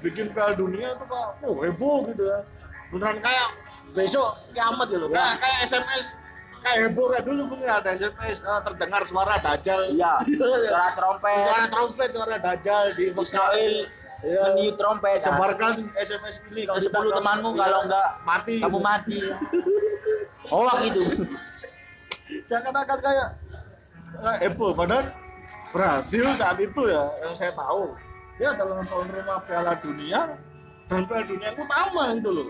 [0.00, 2.38] bikin Piala Dunia itu kok oh, heboh gitu ya.
[2.90, 3.48] Beneran kayak
[3.92, 5.08] besok kiamat ya loh.
[5.08, 5.16] Ya.
[5.16, 6.06] Kayak, kayak SMS
[6.60, 9.80] kayak heboh kayak dulu mungkin ada SMS eh, terdengar suara dajjal.
[9.96, 13.04] iya suara trompet suara trompet, suara dajjal di.
[13.12, 13.74] Israel
[14.20, 14.52] Iya.
[14.52, 18.54] meniup trompet nah, sebarkan SMS ini ke kita 10 akan- temanmu iya, kalau enggak mati
[18.60, 18.84] kamu gitu.
[18.84, 19.18] mati
[20.44, 21.02] hoak itu
[22.48, 23.28] seakan-akan kayak
[24.12, 25.08] kayak heboh padahal
[25.70, 27.94] Brasil saat itu ya yang saya tahu.
[28.40, 30.34] Dia adalah tuan rumah Piala Dunia
[30.90, 32.48] dan Piala Dunia utama gitu loh.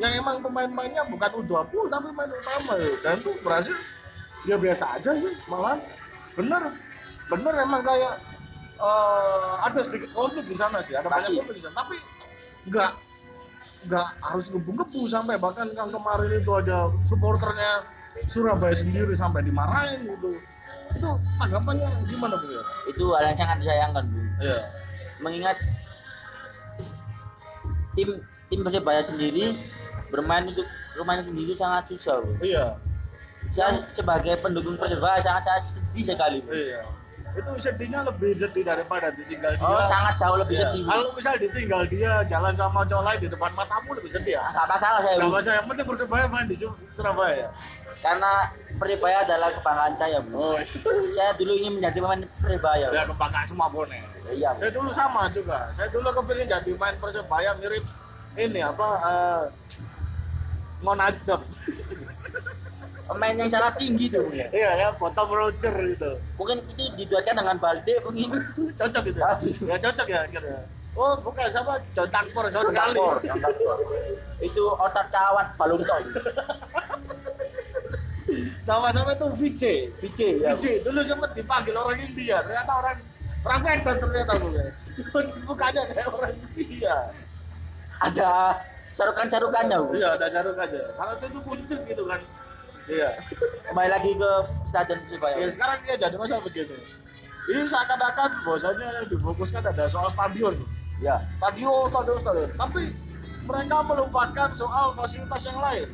[0.00, 2.90] Yang emang pemain-pemainnya bukan U20 tapi pemain utama ya.
[3.06, 3.76] dan tuh Brasil
[4.48, 5.76] ya biasa aja sih malah
[6.32, 6.72] bener
[7.28, 8.16] bener emang kayak
[8.80, 11.86] eh, ada sedikit konflik di sana sih ada banyak konflik di sana.
[11.86, 11.96] Tapi
[12.66, 12.90] nggak
[13.60, 17.84] nggak harus ngebu-ngebu sampai bahkan yang kemarin itu aja supporternya
[18.24, 20.32] Surabaya sendiri sampai dimarahin gitu
[20.90, 22.62] itu tanggapannya gimana bu ya?
[22.88, 24.58] itu hal yang sangat disayangkan bu Iya.
[25.20, 25.56] mengingat
[27.94, 28.08] tim
[28.48, 29.54] tim persebaya sendiri
[30.10, 32.78] bermain untuk rumahnya sendiri sangat susah bu Iya.
[33.50, 36.82] saya sebagai pendukung persebaya sangat saya sedih sekali bu Iya.
[37.30, 39.62] Itu sedihnya lebih sedih daripada ditinggal dia.
[39.64, 40.66] oh sangat jauh lebih Iya.
[40.66, 44.42] sedih Kalau misal ditinggal dia jalan sama cowok lain di depan matamu lebih sedih ya.
[44.42, 47.46] nggak masalah saya Gak bu masalah, yang penting persebaya main di Sur- Surabaya.
[48.00, 48.32] karena
[48.74, 50.56] persebaya adalah kebanggaan saya bu Oh,
[51.10, 54.02] saya dulu ingin menjadi pemain persebaya ya kebanggaan semua bonek.
[54.30, 54.50] iya.
[54.52, 55.70] Saya dulu sama juga.
[55.72, 57.84] Saya dulu kepilih jadi main persebaya mirip
[58.34, 59.42] ini apa eh
[60.80, 61.44] Monajab.
[63.10, 64.46] Pemain yang sangat tinggi tuh ya.
[64.54, 66.10] Iya ya, Bottom Roger itu.
[66.38, 69.18] mungkin itu diduetkan dengan Balde mungkin Cocok gitu.
[69.66, 70.60] ya cocok ya akhirnya.
[70.94, 73.22] Oh, bukan sama John Tankor, John Gakor.
[74.42, 76.02] itu otak kawat balung tol
[78.62, 79.62] Sama-sama itu VJ.
[79.98, 80.54] VJ ya.
[80.54, 82.96] VJ dulu sempat dipanggil orang India, ternyata orang
[83.42, 84.66] orang Medan ternyata bukan.
[85.50, 86.96] Bukannya kayak orang India.
[88.00, 88.30] ada
[88.88, 89.92] sarukan-sarukannya Bu.
[89.98, 90.80] Iya, ada jarum aja.
[90.94, 92.20] Kalau itu kuntit gitu kan.
[92.90, 93.10] Iya.
[93.70, 94.32] kembali lagi ke
[94.66, 96.74] stadion Persibaya Ya sekarang dia jadi masalah begini.
[97.50, 100.54] Ini seakan-akan bahwasannya yang difokuskan ada soal stadion.
[100.98, 102.50] ya Stadion, stadion, stadion.
[102.58, 102.82] Tapi
[103.46, 105.88] mereka melupakan soal fasilitas yang lain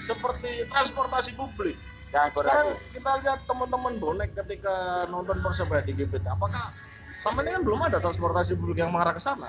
[0.00, 1.76] seperti transportasi publik
[2.10, 6.72] sekarang transportasi kita lihat teman-teman bonek ketika nonton persebaya di GBT apakah
[7.06, 9.46] sama ini kan belum ada transportasi publik yang mengarah ke sana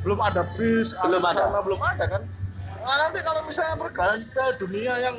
[0.00, 1.50] belum ada bis Belum ada.
[1.50, 2.22] sana, belum ada kan
[2.80, 5.16] nah, nanti kalau misalnya Piala dunia yang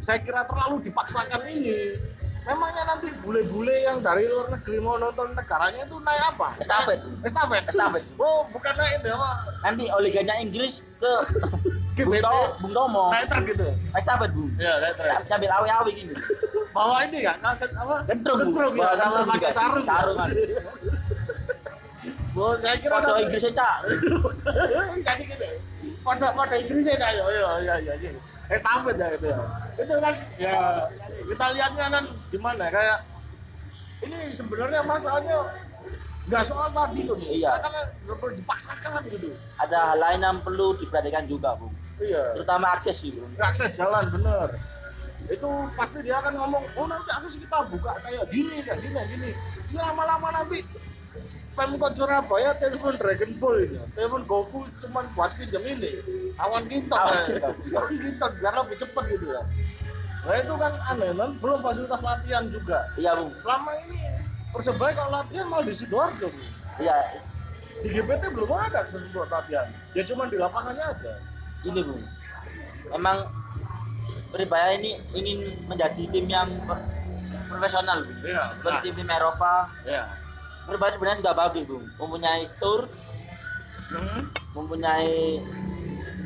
[0.00, 1.96] saya kira terlalu dipaksakan ini
[2.40, 6.56] memangnya nanti bule-bule yang dari luar negeri mau nonton negaranya itu naik apa?
[6.56, 6.98] Estafet.
[7.20, 7.62] Estafet.
[7.68, 8.02] Estafet.
[8.16, 9.30] Oh, bukan naik ini apa?
[9.60, 11.12] nanti oliganya Inggris ke
[12.00, 12.24] Bung, GBT.
[12.24, 13.66] To, Bung Tomo Naik truk gitu.
[13.92, 15.20] estafet bung Ya, naik truk.
[15.28, 16.14] sambil awi-awi gini
[16.70, 17.36] Bawa ini kan?
[17.44, 18.06] Apa?
[18.08, 18.56] Kentrung, Bu.
[18.56, 19.82] Kentrung ya, Bawa sama pakai sarung.
[19.84, 20.30] Sarung, kan.
[22.32, 23.74] Oh, saya kira nanti- Inggrisnya cak
[25.02, 25.46] jadi gitu
[26.00, 28.10] pada pada Inggrisnya ayo ya ya ya ya
[28.50, 29.38] estafet ya itu ya?
[29.78, 30.58] Itu kan ya
[31.24, 32.98] kita lihatnya kan gimana kayak
[34.02, 35.38] ini sebenarnya masalahnya
[36.28, 37.58] nggak soal stadion Iya.
[37.58, 39.28] karena nggak perlu dipaksakan gitu.
[39.58, 42.34] Ada hal lain yang perlu diperhatikan juga bung iya.
[42.36, 44.54] Terutama akses sih bung akses jalan bener.
[45.30, 49.30] Itu pasti dia akan ngomong oh nanti akses kita buka kayak gini kayak gini gini.
[49.70, 50.58] Ya lama-lama nanti
[51.60, 53.76] Pemkot Surabaya telepon Dragon Ball ini.
[53.92, 55.92] Telepon Goku cuman buat pinjam ini.
[56.40, 57.24] Awan kinton Awan ya.
[57.28, 57.52] kinton.
[57.76, 59.42] awan kinton biar lebih cepet gitu ya.
[60.24, 62.88] Nah itu kan aneh kan belum fasilitas latihan juga.
[62.96, 64.00] Iya bung selama ini
[64.56, 66.40] persebaya kalau latihan malah di sidoarjo Bu.
[66.80, 66.96] iya.
[67.84, 69.68] Di GPT belum ada akses latihan.
[69.92, 71.12] Ya cuma di lapangannya aja
[71.68, 72.00] ini bung
[72.96, 73.20] memang
[74.30, 76.86] Persibaya ini ingin menjadi tim yang pro-
[77.50, 79.66] profesional iya seperti tim-tim Eropa.
[79.82, 80.06] Ya
[80.60, 82.84] Persibaya sebenarnya sudah bagus bung mempunyai store
[83.90, 84.22] Hmm.
[84.54, 85.42] mempunyai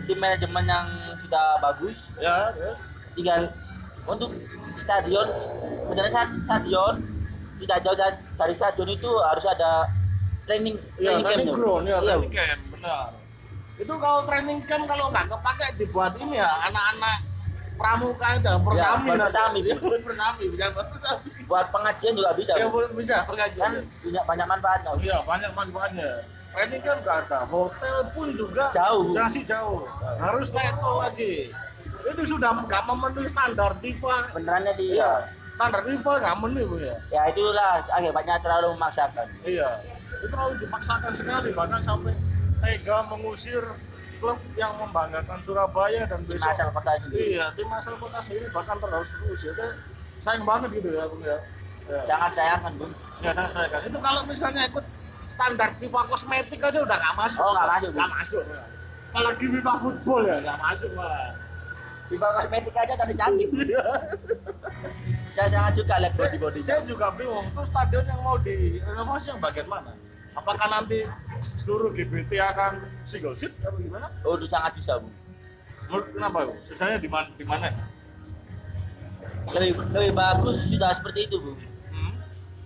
[0.04, 0.84] tim manajemen yang
[1.16, 2.76] sudah bagus ya terus
[3.16, 3.40] tinggal
[4.04, 4.36] untuk
[4.76, 5.24] stadion
[5.80, 6.94] sebenarnya sta- stadion
[7.56, 9.88] tidak jauh da- dari stadion itu harus ada
[10.44, 11.54] training Iya, training campnya.
[11.56, 13.04] ground ya, iya training camp, benar.
[13.74, 17.18] Itu kalau training camp kalau nggak kepake dibuat ini ya anak-anak
[17.80, 19.08] pramuka itu persami,
[19.64, 19.88] Ya, Bu.
[19.88, 20.68] buat persami, bisa
[21.44, 23.70] buat pengajian juga bisa Ya, bisa kan pengajian.
[23.98, 24.90] punya banyak manfaatnya.
[24.98, 26.10] Iya, banyak manfaatnya.
[26.54, 26.70] Camp
[27.02, 29.10] nggak ada, hotel pun juga Jauh.
[29.10, 29.82] Masih jauh.
[30.16, 31.50] Harus naik tol lagi.
[32.04, 34.14] Itu sudah nggak memenuhi standar FIFA.
[34.30, 35.12] benerannya sih Iya, ya
[35.54, 36.96] standar FIFA nggak memenuhi bu ya.
[37.10, 39.70] ya itulah akibatnya terlalu memaksakan Iya,
[40.12, 42.14] itu terlalu dipaksakan sekali bahkan sampai
[42.58, 43.62] tega mengusir
[44.18, 48.46] klub yang membanggakan Surabaya dan tim besok asal kota sendiri iya tim asal kota sendiri
[48.50, 49.66] bahkan terus terus itu
[50.24, 51.36] sayang banget gitu ya bung ya.
[51.84, 53.80] Ya, jangan sayangkan bung ya saya sayangkan.
[53.92, 54.84] Itu kalau misalnya ikut
[55.28, 57.40] standar FIFA kosmetik aja udah nggak masuk.
[57.44, 57.96] Oh, nggak masuk, Bu.
[58.00, 58.42] Nggak masuk.
[58.48, 58.62] ya.
[59.12, 61.28] Apalagi FIFA football ya nggak masuk malah.
[62.08, 63.84] FIFA kosmetik aja cantik cantik Iya.
[65.34, 69.40] saya sangat suka lihat body body Saya juga bingung, itu stadion yang mau direnovasi yang
[69.40, 69.92] bagian mana?
[70.34, 71.06] Apakah nanti
[71.62, 72.72] seluruh GBT akan
[73.06, 74.10] single seat atau gimana?
[74.26, 75.14] oh itu sangat bisa bung
[75.86, 76.38] Menurut kenapa?
[76.48, 76.52] Bu?
[76.64, 77.28] Sisanya di mana?
[77.34, 77.68] Di mana?
[79.54, 81.58] Lebih lebih bagus sudah seperti itu bung
[81.90, 82.14] Hmm?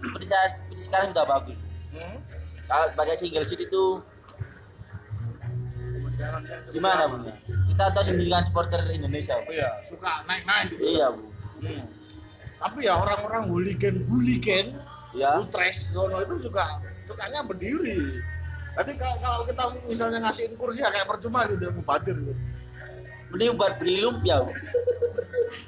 [0.01, 2.19] seperti saya seperti sekarang sudah bagus Hmm?
[2.67, 3.83] kalau pakai single seat itu
[6.71, 7.25] gimana bung
[7.69, 9.55] kita tahu sendiri kan supporter Indonesia bung.
[9.55, 10.83] iya, suka naik-naik gitu.
[10.87, 11.83] iya bung Hmm.
[12.59, 14.75] Tapi ya orang-orang hooligan hooligan
[15.11, 16.67] ya Utres sono itu juga
[17.07, 18.19] sukanya berdiri.
[18.75, 22.35] Tapi kalau, kita misalnya ngasihin kursi ya kayak percuma gitu mubadir gitu.
[23.31, 24.39] Mending buat beli lumpia.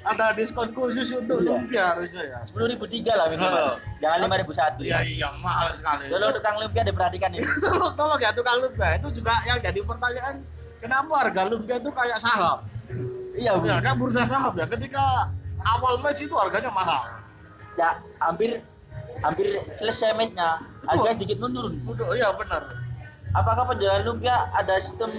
[0.01, 1.47] Ada diskon khusus untuk Iya.
[1.47, 2.39] lumpia harusnya ya.
[2.41, 3.75] sepuluh ribu tiga lah minimal Oh.
[4.01, 4.81] jangan lima ribu satu.
[4.81, 6.09] Iya iya mahal sekali.
[6.09, 7.45] kalau tukang lumpia diperhatikan ini.
[7.63, 8.97] Tolong tolong ya tukang lumpia.
[8.97, 10.35] Itu juga yang jadi pertanyaan
[10.81, 12.57] kenapa harga lumpia itu kayak saham?
[13.37, 14.65] Iya ya kan bursa saham ya.
[14.65, 15.29] Ketika
[15.61, 17.05] awal match itu harganya mahal.
[17.77, 17.93] Ya
[18.25, 18.57] hampir
[19.21, 20.65] hampir selesai matchnya.
[20.81, 21.77] Harga sedikit menurun.
[21.85, 22.73] Udah, iya benar.
[23.31, 25.13] Apakah penjualan lumpia ada sistem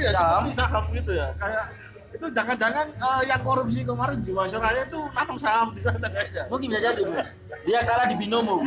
[0.00, 1.28] iya saham seperti saham gitu ya.
[1.38, 1.64] Kayak
[2.14, 6.42] itu jangan-jangan eh, yang korupsi kemarin Jiwasraya itu nanam saham di sana kayaknya.
[6.46, 7.18] Mungkin bisa jadi bung
[7.64, 8.60] dia kalah di binomo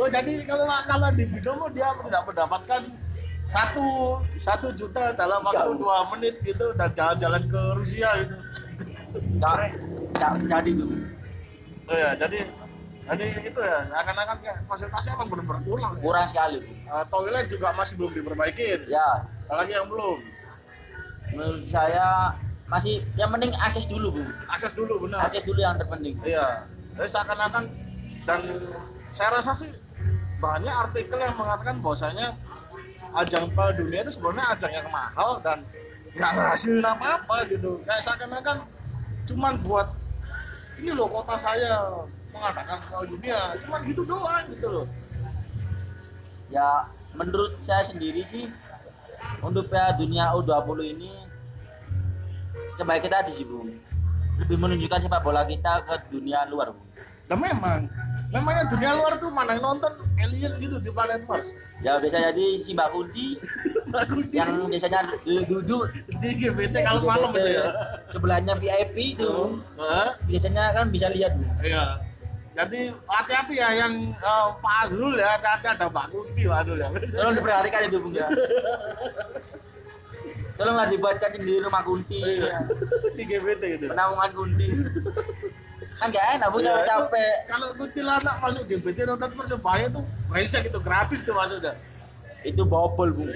[0.00, 2.82] oh jadi kalau kalau di binomo dia tidak mendapatkan
[3.46, 8.36] satu satu juta dalam waktu dua menit gitu dan jalan-jalan ke Rusia gitu.
[9.38, 9.54] Nggak
[10.18, 10.90] nggak jadi tuh
[11.90, 12.46] Oh ya, jadi
[13.10, 15.90] jadi itu ya seakan-akan kayak fasilitasnya emang benar-benar kurang.
[15.96, 16.00] Ya.
[16.00, 16.58] kurang sekali.
[16.62, 18.78] Eh, toilet juga masih belum diperbaikin.
[18.86, 19.08] ya
[19.46, 20.18] Apalagi yang belum.
[21.30, 22.34] menurut saya
[22.66, 25.26] masih yang penting akses dulu bung Akses dulu benar.
[25.26, 26.46] akses dulu yang terpenting Iya.
[26.94, 27.64] Jadi seakan-akan
[28.26, 28.40] dan
[28.94, 29.70] saya rasa sih
[30.38, 32.34] banyak artikel yang mengatakan bahwasanya
[33.14, 35.58] ajang Piala Dunia itu sebenarnya ajang yang mahal dan
[36.10, 37.78] nggak ngasilin apa-apa gitu.
[37.86, 38.56] Kayak seakan-akan
[39.26, 39.86] cuman buat
[40.80, 42.00] ini loh kota saya
[42.32, 44.86] mengadakan Piala Dunia, cuman gitu doang gitu loh.
[46.50, 48.48] ya menurut saya sendiri sih
[49.44, 51.12] untuk Piala Dunia U20 ini
[52.80, 53.68] sebaiknya tadi sih Bung
[54.40, 56.88] lebih menunjukkan sepak bola kita ke dunia luar Bung
[57.30, 57.86] Nah memang,
[58.30, 59.90] memangnya dunia luar tuh mana yang nonton
[60.22, 61.50] alien gitu di planet Mars.
[61.82, 62.88] ya bisa jadi si Mbak
[64.30, 65.00] yang biasanya
[65.48, 67.72] duduk di GBT kalau malam itu ya.
[68.14, 69.58] sebelahnya VIP itu
[70.30, 71.32] biasanya kan bisa lihat
[71.64, 71.84] Iya.
[72.50, 76.88] Jadi hati-hati ya yang eh, Pak Azrul ya, hati-hati ada Mbak Kunti Pak Azrul ya.
[77.16, 78.26] tolong diperhatikan itu Bung ya
[80.60, 82.58] tolonglah dibuatkan di rumah Kunti Iya.
[83.16, 83.86] Di GBT gitu.
[83.90, 84.68] penampungan Kunti
[86.00, 90.78] kan gak enak punya itu capek Kalau kuntilanak masuk GBT nonton persebaya tuh brengsek itu
[90.78, 91.76] gratis tuh masuknya.
[92.40, 93.28] itu bobol Bung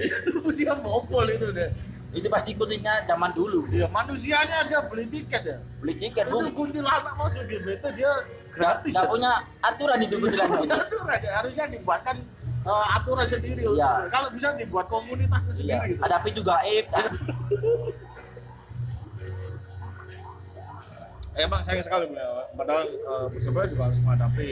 [0.51, 1.69] Dia bobol itu deh.
[2.11, 5.57] itu pasti kuntinya zaman dulu Iya, manusianya aja beli tiket ya.
[5.77, 8.09] beli tiket Itu Bung kuntilanak masuk GBT dia
[8.51, 8.91] gratis.
[8.91, 9.11] nggak ya.
[9.11, 12.15] punya aturan itu kuntilanak aturan ya, harusnya dibuatkan
[12.65, 13.61] eh, aturan sendiri.
[13.63, 14.09] Iya.
[14.09, 16.01] Kalau bisa dibuat komunitasnya Iya, sendiri gitu.
[16.01, 16.85] ada pintu gaib
[21.35, 22.07] Emang sayang sekali.
[22.55, 24.51] Padahal eh, Persebaya juga harus menghadapi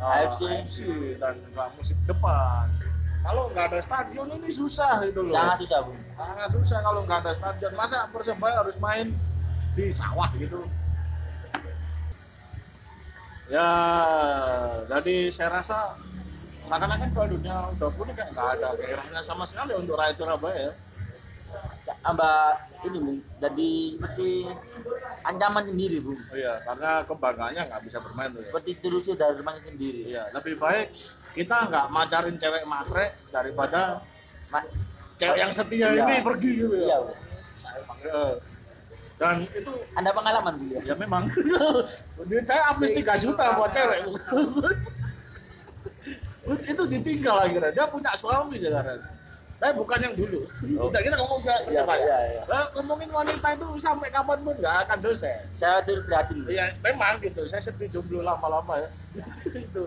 [0.00, 0.40] eh, AFC.
[0.50, 0.78] AFC
[1.22, 2.66] dan juga musim depan.
[3.20, 5.36] Kalau nggak ada stadion ini susah gitu loh.
[5.36, 7.72] sangat susah Bung Sangat susah kalau nggak ada stadion.
[7.78, 9.14] Masa Persebaya harus main
[9.78, 10.66] di sawah gitu?
[13.50, 13.70] Ya,
[14.86, 15.98] jadi saya rasa
[16.70, 20.70] seakan-akan kalau dunia udah pun nggak ada gairahnya sama sekali untuk rakyat Surabaya.
[22.00, 22.36] Tambah
[22.80, 24.30] ini Bung jadi seperti
[25.22, 28.46] ancaman sendiri Bung Oh iya, karena kebanggaannya nggak bisa bermain tuh ya.
[28.48, 30.88] seperti terusir dari rumahnya sendiri Iya, lebih baik
[31.30, 34.00] kita nggak macarin cewek matre daripada
[34.48, 34.64] Ma
[35.14, 36.02] cewek yang setia Iya.
[36.02, 36.98] ini pergi gitu iya ya.
[37.04, 37.18] Bung.
[37.54, 38.40] Saya panggil.
[39.20, 41.22] Dan itu anda pengalaman Bung ya ya memang
[42.28, 44.00] duit saya habis 3 juta buat cewek.
[46.64, 47.70] itu ditinggal akhirnya.
[47.70, 48.98] Dia punya suami sekarang.
[49.60, 50.40] Tapi bukan yang dulu.
[50.88, 52.00] Udah kita ngomong ke Iya, Persebaya.
[52.00, 52.42] iya, iya.
[52.48, 55.36] Nah, ngomongin wanita itu sampai kapan pun nggak akan selesai.
[55.52, 56.48] saya turut prihatin.
[56.48, 57.44] Iya, memang gitu.
[57.44, 58.88] Saya sedih jomblo lama-lama ya.
[59.68, 59.84] itu.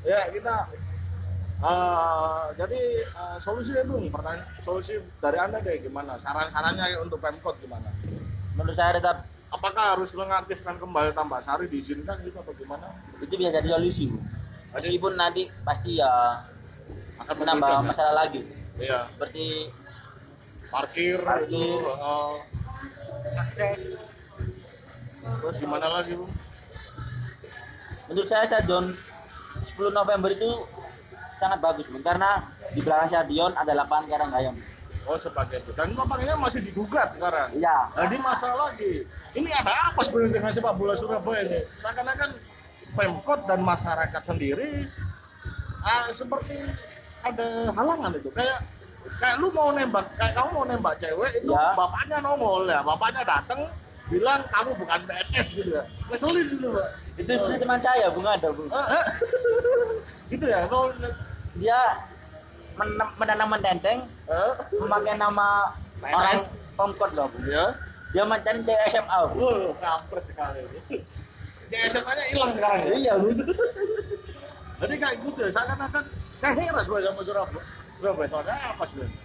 [0.00, 0.70] Ya, kita
[1.58, 6.14] eh, jadi eh, solusinya itu pertanyaan solusi dari Anda kayak gimana?
[6.16, 7.90] Saran-sarannya untuk Pemkot gimana?
[8.56, 12.90] menurut saya tetap Apakah harus mengaktifkan kembali tambah sari diizinkan gitu atau gimana?
[13.16, 14.10] itu bisa jadi solusi
[14.72, 16.40] meskipun nanti pasti ya
[17.16, 18.42] Akan menambah masalah lagi
[18.76, 19.46] Iya, seperti
[20.66, 21.48] parkir, Parkir.
[21.48, 22.34] itu, eh,
[23.38, 24.04] akses.
[25.42, 26.26] Terus gimana lagi, Bu?
[28.06, 28.94] menurut saya stadion
[29.66, 30.46] 10 November itu
[31.34, 34.54] sangat bagus Bung karena di belakang stadion ada lapangan Karanggayam
[35.06, 35.70] Oh, sebagai itu.
[35.74, 37.50] Dan lapangannya masih digugat sekarang.
[37.54, 41.60] iya Jadi masalah lagi, ini ada apa sebenarnya dengan sepak bola Surabaya ini?
[41.78, 42.30] Seakan-akan
[42.94, 44.86] Pemkot dan masyarakat sendiri
[45.82, 46.58] ah, seperti
[47.26, 48.28] ada halangan itu.
[48.30, 48.58] Kayak
[49.16, 51.72] kayak lu mau nembak, kayak kamu mau nembak cewek itu Ya.
[51.72, 53.60] bapaknya nongol ya, bapaknya datang
[54.06, 55.82] bilang kamu bukan PNS gitu ya.
[56.06, 56.88] Ngeselin gitu, Pak.
[57.16, 58.68] itu seperti teman saya Bung ada Bung
[60.30, 60.92] gitu ya, mau
[61.56, 61.80] dia
[62.74, 66.38] men- menanam mententeng eh, memakai nama orang
[66.76, 67.72] Pemkot loh Bung ya.
[68.12, 70.60] dia mencari TSMA Bung Wow, kampret sekali.
[71.66, 72.94] CSM-nya hilang sekarang ya.
[72.94, 73.38] iya Bung
[74.76, 76.04] Jadi kayak gitu ya, seakan-akan
[76.36, 77.64] saya heran sebenarnya sama Surabaya.
[77.96, 79.20] Surabaya itu ada apa sebenarnya?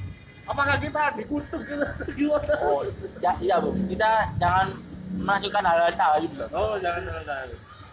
[0.48, 1.86] Apakah kita dikutuk gitu?
[2.18, 2.54] Gimana?
[2.64, 2.82] oh
[3.20, 4.68] ya, iya Bung kita jangan
[5.12, 7.48] melakukan hal-hal lain loh Oh, jangan jangan.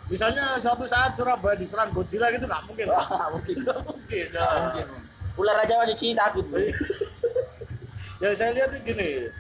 [0.09, 2.87] Misalnya suatu saat Surabaya diserang Godzilla gitu nggak mungkin.
[2.89, 3.57] Nggak mungkin.
[3.67, 4.27] Nggak mungkin.
[4.33, 4.41] ya.
[4.41, 5.05] Nggak mungkin Bung.
[5.39, 6.47] ular aja masih sih takut
[8.23, 9.31] ya saya lihat gini.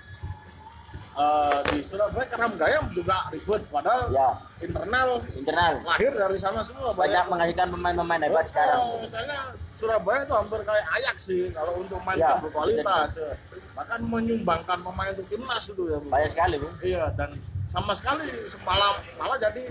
[1.19, 6.91] eh, di Surabaya Karam Gayam juga ribut padahal ya internal internal lahir dari sana semua
[6.91, 12.03] banyak menghasilkan pemain-pemain hebat sekarang Oh, misalnya Surabaya itu hampir kayak Ajax sih kalau untuk
[12.03, 13.15] main Ya, berkualitas.
[13.15, 13.39] ya.
[13.79, 15.99] Bahkan menyumbangkan pemain untuk timnas itu ya.
[16.03, 16.09] Bu.
[16.11, 17.31] banyak sekali Bung Iya dan
[17.71, 18.27] sama sekali
[18.67, 19.63] malah malah jadi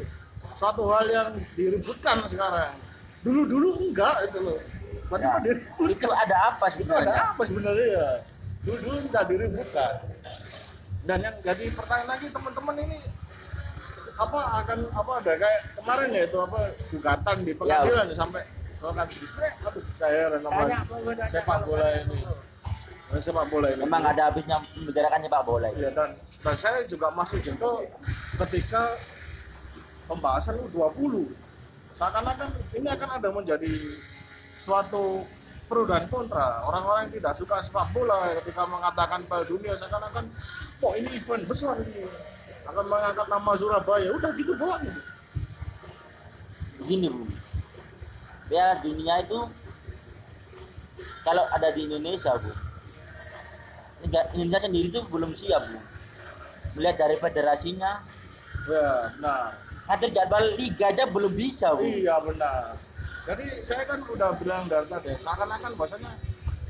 [0.47, 2.71] suatu hal yang diributkan sekarang.
[3.27, 4.55] Dulu-dulu enggak itu loh.
[4.55, 4.63] Ya.
[5.03, 5.91] Tiba-tiba diributkan.
[5.91, 8.09] itu ada apa Itu ada sebenarnya apa sebenarnya ya?
[8.63, 9.93] Dulu-dulu enggak diributkan.
[11.03, 12.97] Dan yang jadi pertanyaan lagi teman-teman ini
[13.97, 16.59] ada kayak kemarin ya itu apa
[16.93, 20.61] gugatan di pengadilan sampai sebenarnya aduh saya heran sama
[21.25, 22.17] sepak bola ini.
[23.07, 23.81] Dan sepak bola ini.
[23.81, 26.09] Memang ada habisnya membicarakan sepak bola Iya dan
[26.45, 27.89] dan saya juga masih jengkel
[28.45, 28.83] ketika
[30.05, 31.33] pembahasan U20
[31.97, 33.73] seakan-akan ini akan ada menjadi
[34.61, 35.25] suatu
[35.65, 36.61] pro dan kontra.
[36.69, 40.25] Orang-orang yang tidak suka sepak bola ketika mengatakan Piala Dunia seakan-akan
[40.77, 42.05] kok ini event besar ini
[42.67, 44.81] akan mengangkat nama Surabaya udah gitu doang.
[44.83, 45.01] Gitu.
[46.77, 47.33] begini Bung
[48.47, 49.39] Piala dunia itu
[51.25, 52.51] kalau ada di Indonesia bu
[54.05, 55.79] Indonesia sendiri tuh belum siap bu.
[56.77, 58.05] Melihat dari federasinya.
[58.69, 59.57] Ya benar.
[59.87, 61.81] Ngatur jadwal liga aja belum bisa bu.
[61.81, 62.77] Iya benar.
[63.27, 66.11] Jadi saya kan udah bilang dari tadi, seakan-akan bahasanya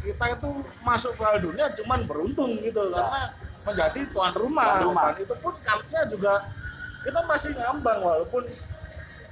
[0.02, 0.50] kita itu
[0.82, 3.34] masuk Piala Dunia cuman beruntung gitu karena
[3.68, 4.66] menjadi tuan rumah.
[4.80, 5.04] Tuan rumah.
[5.12, 6.34] Dan itu pun kansnya juga
[7.04, 8.44] kita masih ngambang walaupun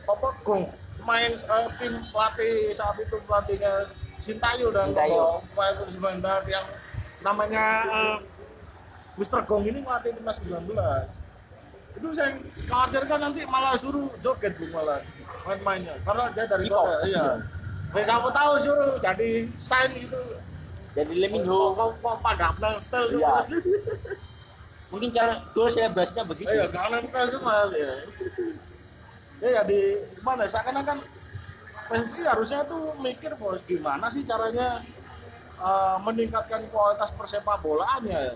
[0.06, 0.64] apa gong
[1.02, 3.90] main eh, tim pelatih saat itu pelatihnya
[4.22, 5.44] Sintayo dan Sintayong.
[5.54, 5.76] pemain
[6.16, 6.66] pemain yang
[7.26, 8.18] namanya eh,
[9.18, 9.44] Mr.
[9.48, 10.72] Gong ini melatih timnas 19
[11.96, 12.36] itu saya
[12.68, 15.00] khawatirkan nanti malah suruh joget bu malah
[15.48, 16.64] main-mainnya karena dia dari.
[16.68, 17.28] Korea iya
[17.96, 20.20] Nah, siapa tahu suruh jadi sign gitu
[20.96, 23.10] jadi Leminho kok kok pada style.
[23.14, 23.36] Iya.
[24.92, 26.48] mungkin cara gol selebrasinya begitu.
[26.48, 27.94] Iya Gangnam style semua ya.
[29.44, 29.80] Ya ya di
[30.24, 30.48] mana?
[30.48, 31.04] Seakan-akan
[31.86, 34.80] PSI harusnya tuh mikir bos gimana sih caranya
[35.60, 38.36] eh, meningkatkan kualitas persepak bolaannya ya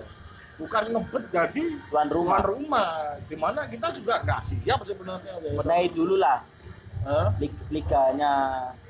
[0.60, 2.36] bukan ngebet jadi Tuan rumah.
[2.36, 2.90] tuan rumah.
[3.24, 5.56] Di mana kita juga nggak siap sebenarnya ya.
[5.56, 6.44] benahi dulu lah.
[7.40, 8.34] Lig- liganya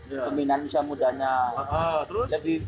[0.10, 0.26] Iya.
[0.26, 1.54] pembinaan usia mudanya.
[1.70, 2.34] Ah, terus?
[2.34, 2.66] Lebih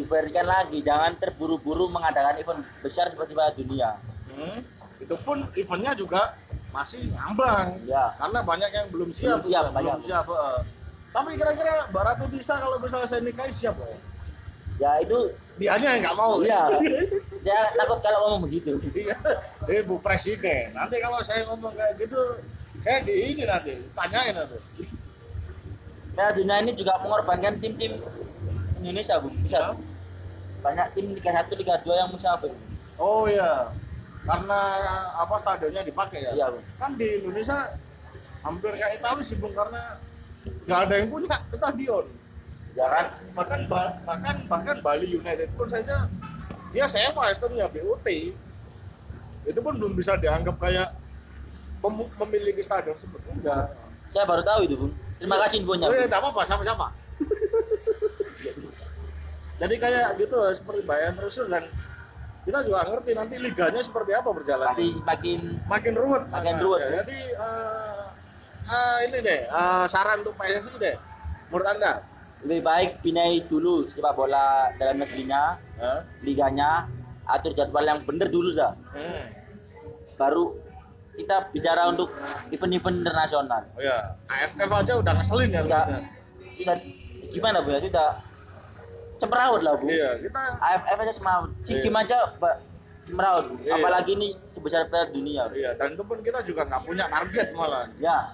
[0.00, 3.90] diberikan lagi jangan terburu-buru mengadakan event besar seperti Piala Dunia.
[4.32, 4.64] Hmm,
[4.96, 6.32] itu pun eventnya juga
[6.72, 7.84] masih ngambang.
[7.84, 8.16] Ya.
[8.16, 9.40] karena banyak yang belum siap.
[9.40, 9.96] Belum siap, belum banyak.
[10.08, 10.58] siap heeh.
[11.10, 13.98] tapi kira-kira Mbak Ratu Tisa kalau misalnya saya nikahi siap ya
[14.80, 15.18] ya itu
[15.60, 16.40] dianya yang nggak mau.
[16.40, 16.72] Iya.
[17.44, 18.80] Saya takut kalau ngomong begitu.
[18.96, 19.16] Iya.
[19.68, 22.20] Eh Bu Presiden nanti kalau saya ngomong kayak gitu
[22.80, 24.58] saya di ini nanti tanyain nanti.
[26.16, 27.96] Piala Dunia ini juga mengorbankan tim-tim
[28.80, 29.28] Indonesia bu.
[29.44, 29.76] Bisa.
[29.76, 29.80] Bu.
[30.60, 32.52] Banyak tim Liga 1 Liga 2 yang musafir
[33.00, 33.72] oh iya.
[34.20, 34.60] Karena
[35.16, 36.30] apa stadionnya dipakai ya?
[36.36, 36.60] Iya, Bu.
[36.76, 37.72] kan di Indonesia
[38.44, 39.96] hampir kayak Italia sih Bung karena
[40.68, 42.04] nggak ada yang punya stadion.
[42.76, 43.04] Ya kan?
[43.32, 46.04] Bahkan ba- bahkan bahkan Bali United pun saja
[46.70, 48.06] dia sewa sistemnya BOT
[49.48, 50.94] itu pun belum bisa dianggap kayak
[51.82, 53.72] mem- memiliki stadion sebetulnya
[54.06, 55.98] saya baru tahu itu bung terima kasih infonya oh Bu.
[55.98, 56.42] ya tidak apa-apa.
[56.46, 56.92] Sama-sama
[59.60, 61.68] jadi kayak gitu seperti Bayern Rusur dan
[62.40, 66.80] kita juga ngerti nanti liganya seperti apa berjalan pasti makin makin ruwet Makin Nah, ruwet.
[66.80, 68.04] ya, jadi eh,
[68.66, 70.96] eh, ini deh eh, saran untuk PSSI deh
[71.46, 72.00] menurut anda
[72.40, 76.00] lebih baik pinahi dulu sepak bola dalam negerinya Hah?
[76.20, 76.88] liganya
[77.26, 79.24] atur jadwal yang bener dulu dah Hmm.
[80.16, 80.56] baru
[81.12, 82.08] kita bicara untuk
[82.48, 86.00] event-event internasional Oh ya, AFF aja udah ngeselin ya udah terusnya.
[86.58, 86.76] udah
[87.28, 88.10] gimana bu ya udah
[89.20, 91.92] cemeraut lah bu Iya, kita AFF aja semeraut si Iya.
[91.92, 92.54] aja mbak
[93.04, 93.46] cemeraut.
[93.60, 93.72] Iya.
[93.76, 97.86] apalagi ini sebesar piala dunia iya dan itu pun kita juga nggak punya target malah.
[98.00, 98.32] ya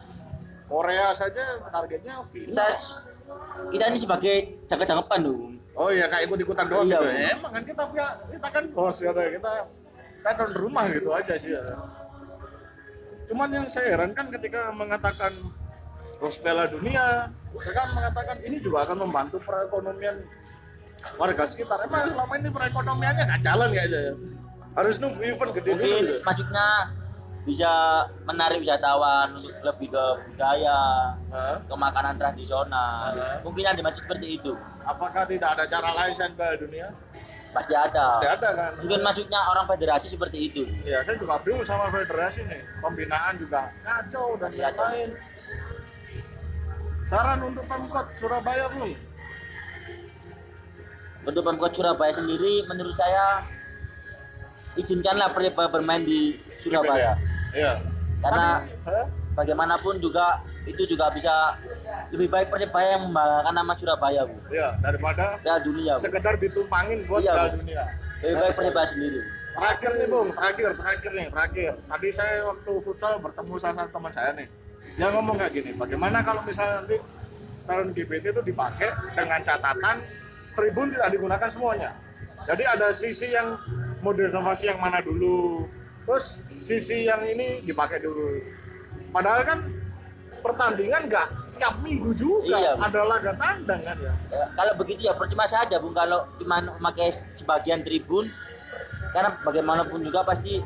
[0.67, 3.71] Korea saja targetnya kita final.
[3.71, 4.35] kita ini sebagai
[4.67, 5.47] jaga-jagapan loh Bu.
[5.77, 7.05] Oh iya, kayak ikut-ikutan doang Iya, gitu.
[7.05, 9.53] Ya, emang kan kita punya kita kan bos ya, kita
[10.17, 11.53] kita kan rumah gitu aja sih.
[11.53, 11.61] Ya.
[13.29, 15.37] Cuman yang saya herankan ketika mengatakan
[16.17, 20.17] bos Piala Dunia, mereka mengatakan ini juga akan membantu perekonomian
[21.17, 21.79] warga sekitar.
[21.85, 24.15] Emang selama ini perekonomiannya nggak jalan kayaknya ya.
[24.77, 26.15] Harus nunggu event gede dulu mungkin gitu.
[26.21, 26.67] maksudnya
[27.47, 27.73] bisa
[28.27, 30.81] menarik wisatawan untuk lebih ke budaya
[31.31, 31.57] Hah?
[31.63, 33.39] ke makanan tradisional Iya.
[33.41, 36.91] mungkin ada dimaksud seperti itu Apakah tidak ada cara lain selain Dunia?
[37.55, 38.73] pasti ada Pasti ada kan.
[38.83, 42.61] mungkin maksudnya orang federasi seperti itu Ya, saya juga bingung sama federasi nih.
[42.83, 45.11] Pembinaan juga kacau dan Iya, lain-lain.
[47.07, 48.93] Saran untuk Pemkot Surabaya belum?
[51.27, 53.43] Untuk Pemkot Surabaya sendiri menurut saya
[54.75, 57.17] izinkanlah Persebaya bermain di Surabaya
[57.51, 57.81] Iya.
[58.21, 58.63] karena
[59.33, 60.25] bagaimanapun juga
[60.63, 61.57] itu juga bisa
[62.11, 66.03] lebih baik Persebaya yang membanggakan nama Surabaya Bu Iya, daripada Piala Dunia Bu.
[66.03, 67.53] sekedar ditumpangin buat Iya, Piala.
[67.55, 67.83] Dunia.
[68.21, 69.31] lebih baik Persebaya sendiri Bu.
[69.57, 71.73] Terakhir nih Bung, terakhir, terakhir nih, terakhir.
[71.81, 74.45] Tadi saya waktu futsal bertemu salah satu teman saya nih.
[75.01, 77.01] Dia ngomong kayak gini, bagaimana kalau misalnya nanti
[77.57, 79.97] stadion GBT itu dipakai dengan catatan
[80.57, 81.91] tribun tidak digunakan semuanya.
[82.49, 83.61] Jadi ada sisi yang
[84.01, 85.67] mode renovasi yang mana dulu,
[86.07, 88.41] terus sisi yang ini dipakai dulu.
[89.11, 89.59] Padahal kan
[90.41, 91.27] pertandingan nggak
[91.57, 94.13] tiap minggu juga, Iya, ada laga tandang kan ya.
[94.29, 98.29] Ya, kalau begitu ya percuma saja Bung kalau cuma memakai sebagian tribun
[99.11, 100.61] karena bagaimanapun juga pasti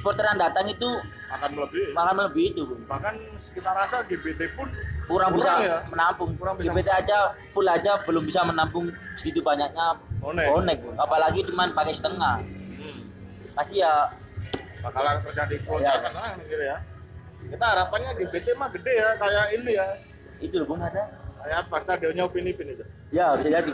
[0.00, 0.90] supporter yang datang itu
[1.28, 1.92] Akan melebihi.
[1.92, 2.82] makan melebihi itu Bung.
[2.88, 4.72] Bahkan kita rasa GBT pun
[5.04, 5.78] kurang, bisa ya.
[5.92, 7.18] menampung Kurang bisa GBT aja
[7.52, 10.48] full aja belum bisa menampung segitu banyaknya Bonek.
[10.48, 12.40] bonek apalagi cuma pakai setengah
[12.74, 13.00] Hmm.
[13.56, 14.10] pasti ya
[14.84, 16.76] bakalan terjadi lonjakan lah gitu ya.
[17.44, 19.86] Kita harapannya GBT mah gede ya, kayak ini ya.
[20.42, 21.08] itu loh Bung ada
[21.44, 22.84] Kayak apa stadionnya Upin Ipin itu.
[23.12, 23.68] Ya bisa jadi.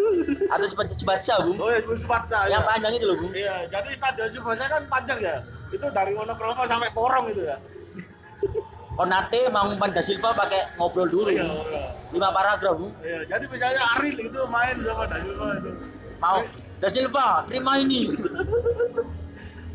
[0.51, 1.55] Atau cepat cepat sah bung.
[1.63, 2.59] Oh ya, Supatsa ya.
[2.59, 3.31] Yang panjang itu loh bung.
[3.31, 5.37] Iya, jadi stadion Supatsa kan panjang ya.
[5.71, 7.57] Itu dari Wonokromo sampai Porong itu ya.
[9.01, 11.33] Konate Mangupan Da Silva pakai ngobrol dulu.
[11.33, 11.89] Iya, iya.
[12.13, 12.77] Lima paragraf.
[13.01, 15.71] Iya, jadi misalnya Aril itu main sama Danilo itu.
[16.21, 16.45] Mau
[16.85, 18.13] Da Silva terima ini.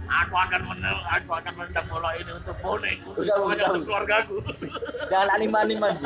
[0.05, 3.67] Aku akan menang, aku akan menendang bola ini untuk bonek, Udah, udah.
[3.73, 4.37] untuk keluargaku.
[5.09, 5.97] Jangan animan-animan.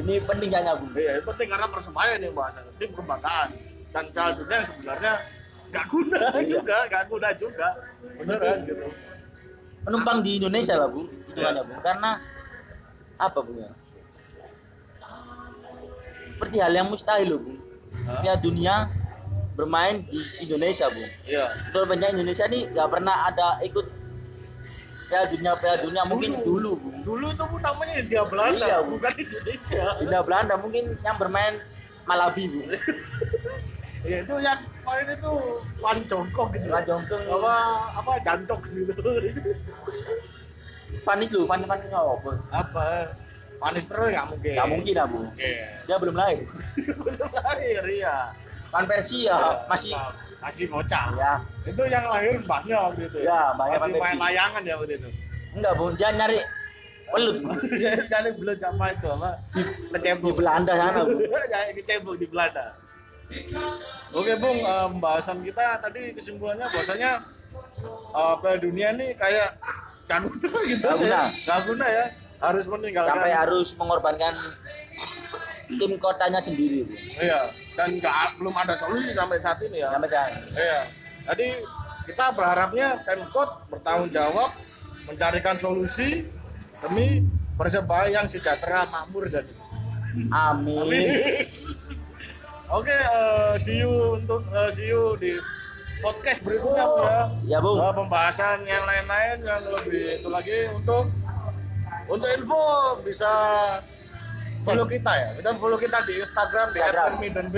[0.00, 0.88] Ini penting kayaknya bung.
[0.96, 3.52] Iya, penting karena persebaya nih bahasan tim kebanggaan
[3.92, 5.12] dan Piala Dunia sebenarnya
[5.68, 6.48] nggak guna Iya.
[6.56, 7.68] juga, nggak guna juga,
[8.16, 8.86] beneran gitu.
[9.84, 11.06] Penumpang di Indonesia lah bung.
[11.28, 11.80] Hitungannya bung.
[11.84, 12.10] Karena
[13.20, 13.70] apa bung ya?
[16.34, 17.58] Seperti hal yang mustahil loh bung.
[18.20, 18.74] Piala dunia
[19.54, 21.08] bermain di Indonesia bung.
[21.28, 21.46] Iya.
[21.70, 23.86] Betul banyak Indonesia nih nggak pernah ada ikut
[25.04, 26.96] Piala Dunia Piala Dunia mungkin dulu Bung.
[27.04, 28.96] Dulu itu pun namanya India Belanda, Iya, Bu.
[28.96, 29.84] bukan Indonesia.
[30.00, 31.54] India Belanda mungkin yang bermain
[32.08, 32.68] Malabi Bung.
[34.04, 35.32] Ya itu yang main itu
[35.80, 36.68] Wan Jongkok gitu.
[36.68, 37.20] Wan Jongkok.
[37.28, 37.54] Apa
[37.98, 38.94] apa Jancok gitu.
[41.04, 42.30] Van itu Van Van nggak apa?
[42.52, 42.86] apa?
[43.60, 44.52] Panis terus nggak mungkin.
[44.54, 44.94] Nggak mungkin.
[45.32, 45.52] Oke.
[45.88, 46.44] Dia belum lahir.
[46.76, 48.16] Belum lahir ya.
[48.68, 49.94] Van Persie ya masih
[50.42, 51.14] masih bocah.
[51.16, 51.32] ya
[51.64, 53.18] Itu yang lahir mbahnya waktu itu.
[53.24, 55.08] Ya, mbahnya Masih Van main layangan ya waktu itu.
[55.54, 55.94] enggak Bung.
[55.96, 56.38] Dia nyari
[57.08, 57.36] Bung.
[58.10, 59.30] Jadi belum siapa itu apa?
[59.32, 59.62] di
[59.94, 60.34] Kecebong.
[60.36, 61.20] Belanda sana Bung.
[61.54, 62.64] Ya, kecebong di Belanda.
[64.14, 67.18] Oke Bung, pembahasan kita tadi kesimpulannya bahwasanya
[68.14, 69.58] eh, Piala Dunia ini kayak
[70.06, 71.02] gak guna gitu Nggak aja.
[71.02, 71.22] guna.
[71.42, 72.04] Gak guna ya.
[72.46, 73.10] Harus meninggalkan.
[73.18, 74.34] Sampai harus mengorbankan
[75.66, 76.78] tim kotanya sendiri.
[77.18, 77.50] Iya.
[77.74, 79.90] Dan nggak belum ada solusi sampai saat ini ya.
[79.90, 80.38] Sampai sekarang.
[80.38, 80.80] Iya.
[81.24, 81.48] Jadi
[82.04, 84.52] kita berharapnya Pemkot bertanggung jawab
[85.08, 86.28] mencarikan solusi
[86.84, 87.24] demi
[87.56, 89.44] persebaya yang sejahtera, makmur dan
[90.30, 91.08] Amin.
[92.72, 95.36] Oke, eh, see you untuk eh, see you di
[96.00, 97.22] podcast berikutnya Bu, ya.
[97.44, 97.76] Ya Bung.
[97.76, 101.04] Eh, pembahasan yang lain-lain yang lebih itu lagi untuk
[102.08, 102.64] untuk info
[103.04, 103.32] bisa
[104.64, 105.28] follow kita ya.
[105.36, 106.80] Kita follow kita di Instagram di.
[106.80, 107.52] @mirmidanb,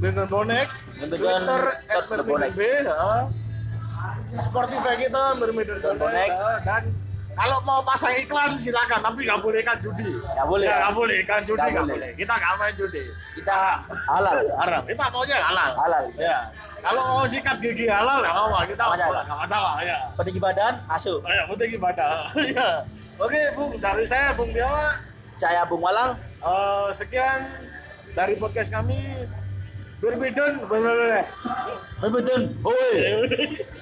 [0.00, 1.62] Mirdan Bonek, Twitter.
[2.08, 3.24] @mirmidanb, ya.
[4.40, 6.30] Spotify kita Mirmidan Bonek.
[6.64, 6.82] Dan
[7.32, 10.04] kalau mau pasang iklan silakan, tapi nggak boleh ikan judi.
[10.12, 10.78] Nggak boleh, Ya, ya?
[10.78, 11.96] nggak boleh ikan judi, Nggak nggak boleh.
[11.96, 12.10] boleh.
[12.14, 13.02] Kita nggak main judi.
[13.32, 13.58] Kita
[14.06, 14.36] halal.
[14.60, 14.82] Haram.
[14.84, 15.70] Kita maunya halal.
[15.74, 16.04] Halal.
[16.14, 16.38] Ya.
[16.78, 19.22] Kalau mau sikat gigi halal nggak apa kita Nggak masalah.
[19.24, 19.98] nggak masalah ya.
[20.14, 21.18] Peninggi badan masuk.
[21.24, 22.12] Ya, penting ibadah.
[22.52, 22.68] ya.
[23.16, 24.98] Oke, Bung, dari saya Bung Biawa
[25.34, 26.18] Saya Bung Walang.
[26.42, 27.40] eh, sekian
[28.12, 28.98] dari podcast kami.
[29.98, 31.22] Berbeda, berbeda.
[31.98, 32.40] Berbeden.
[32.60, 32.92] Hoi.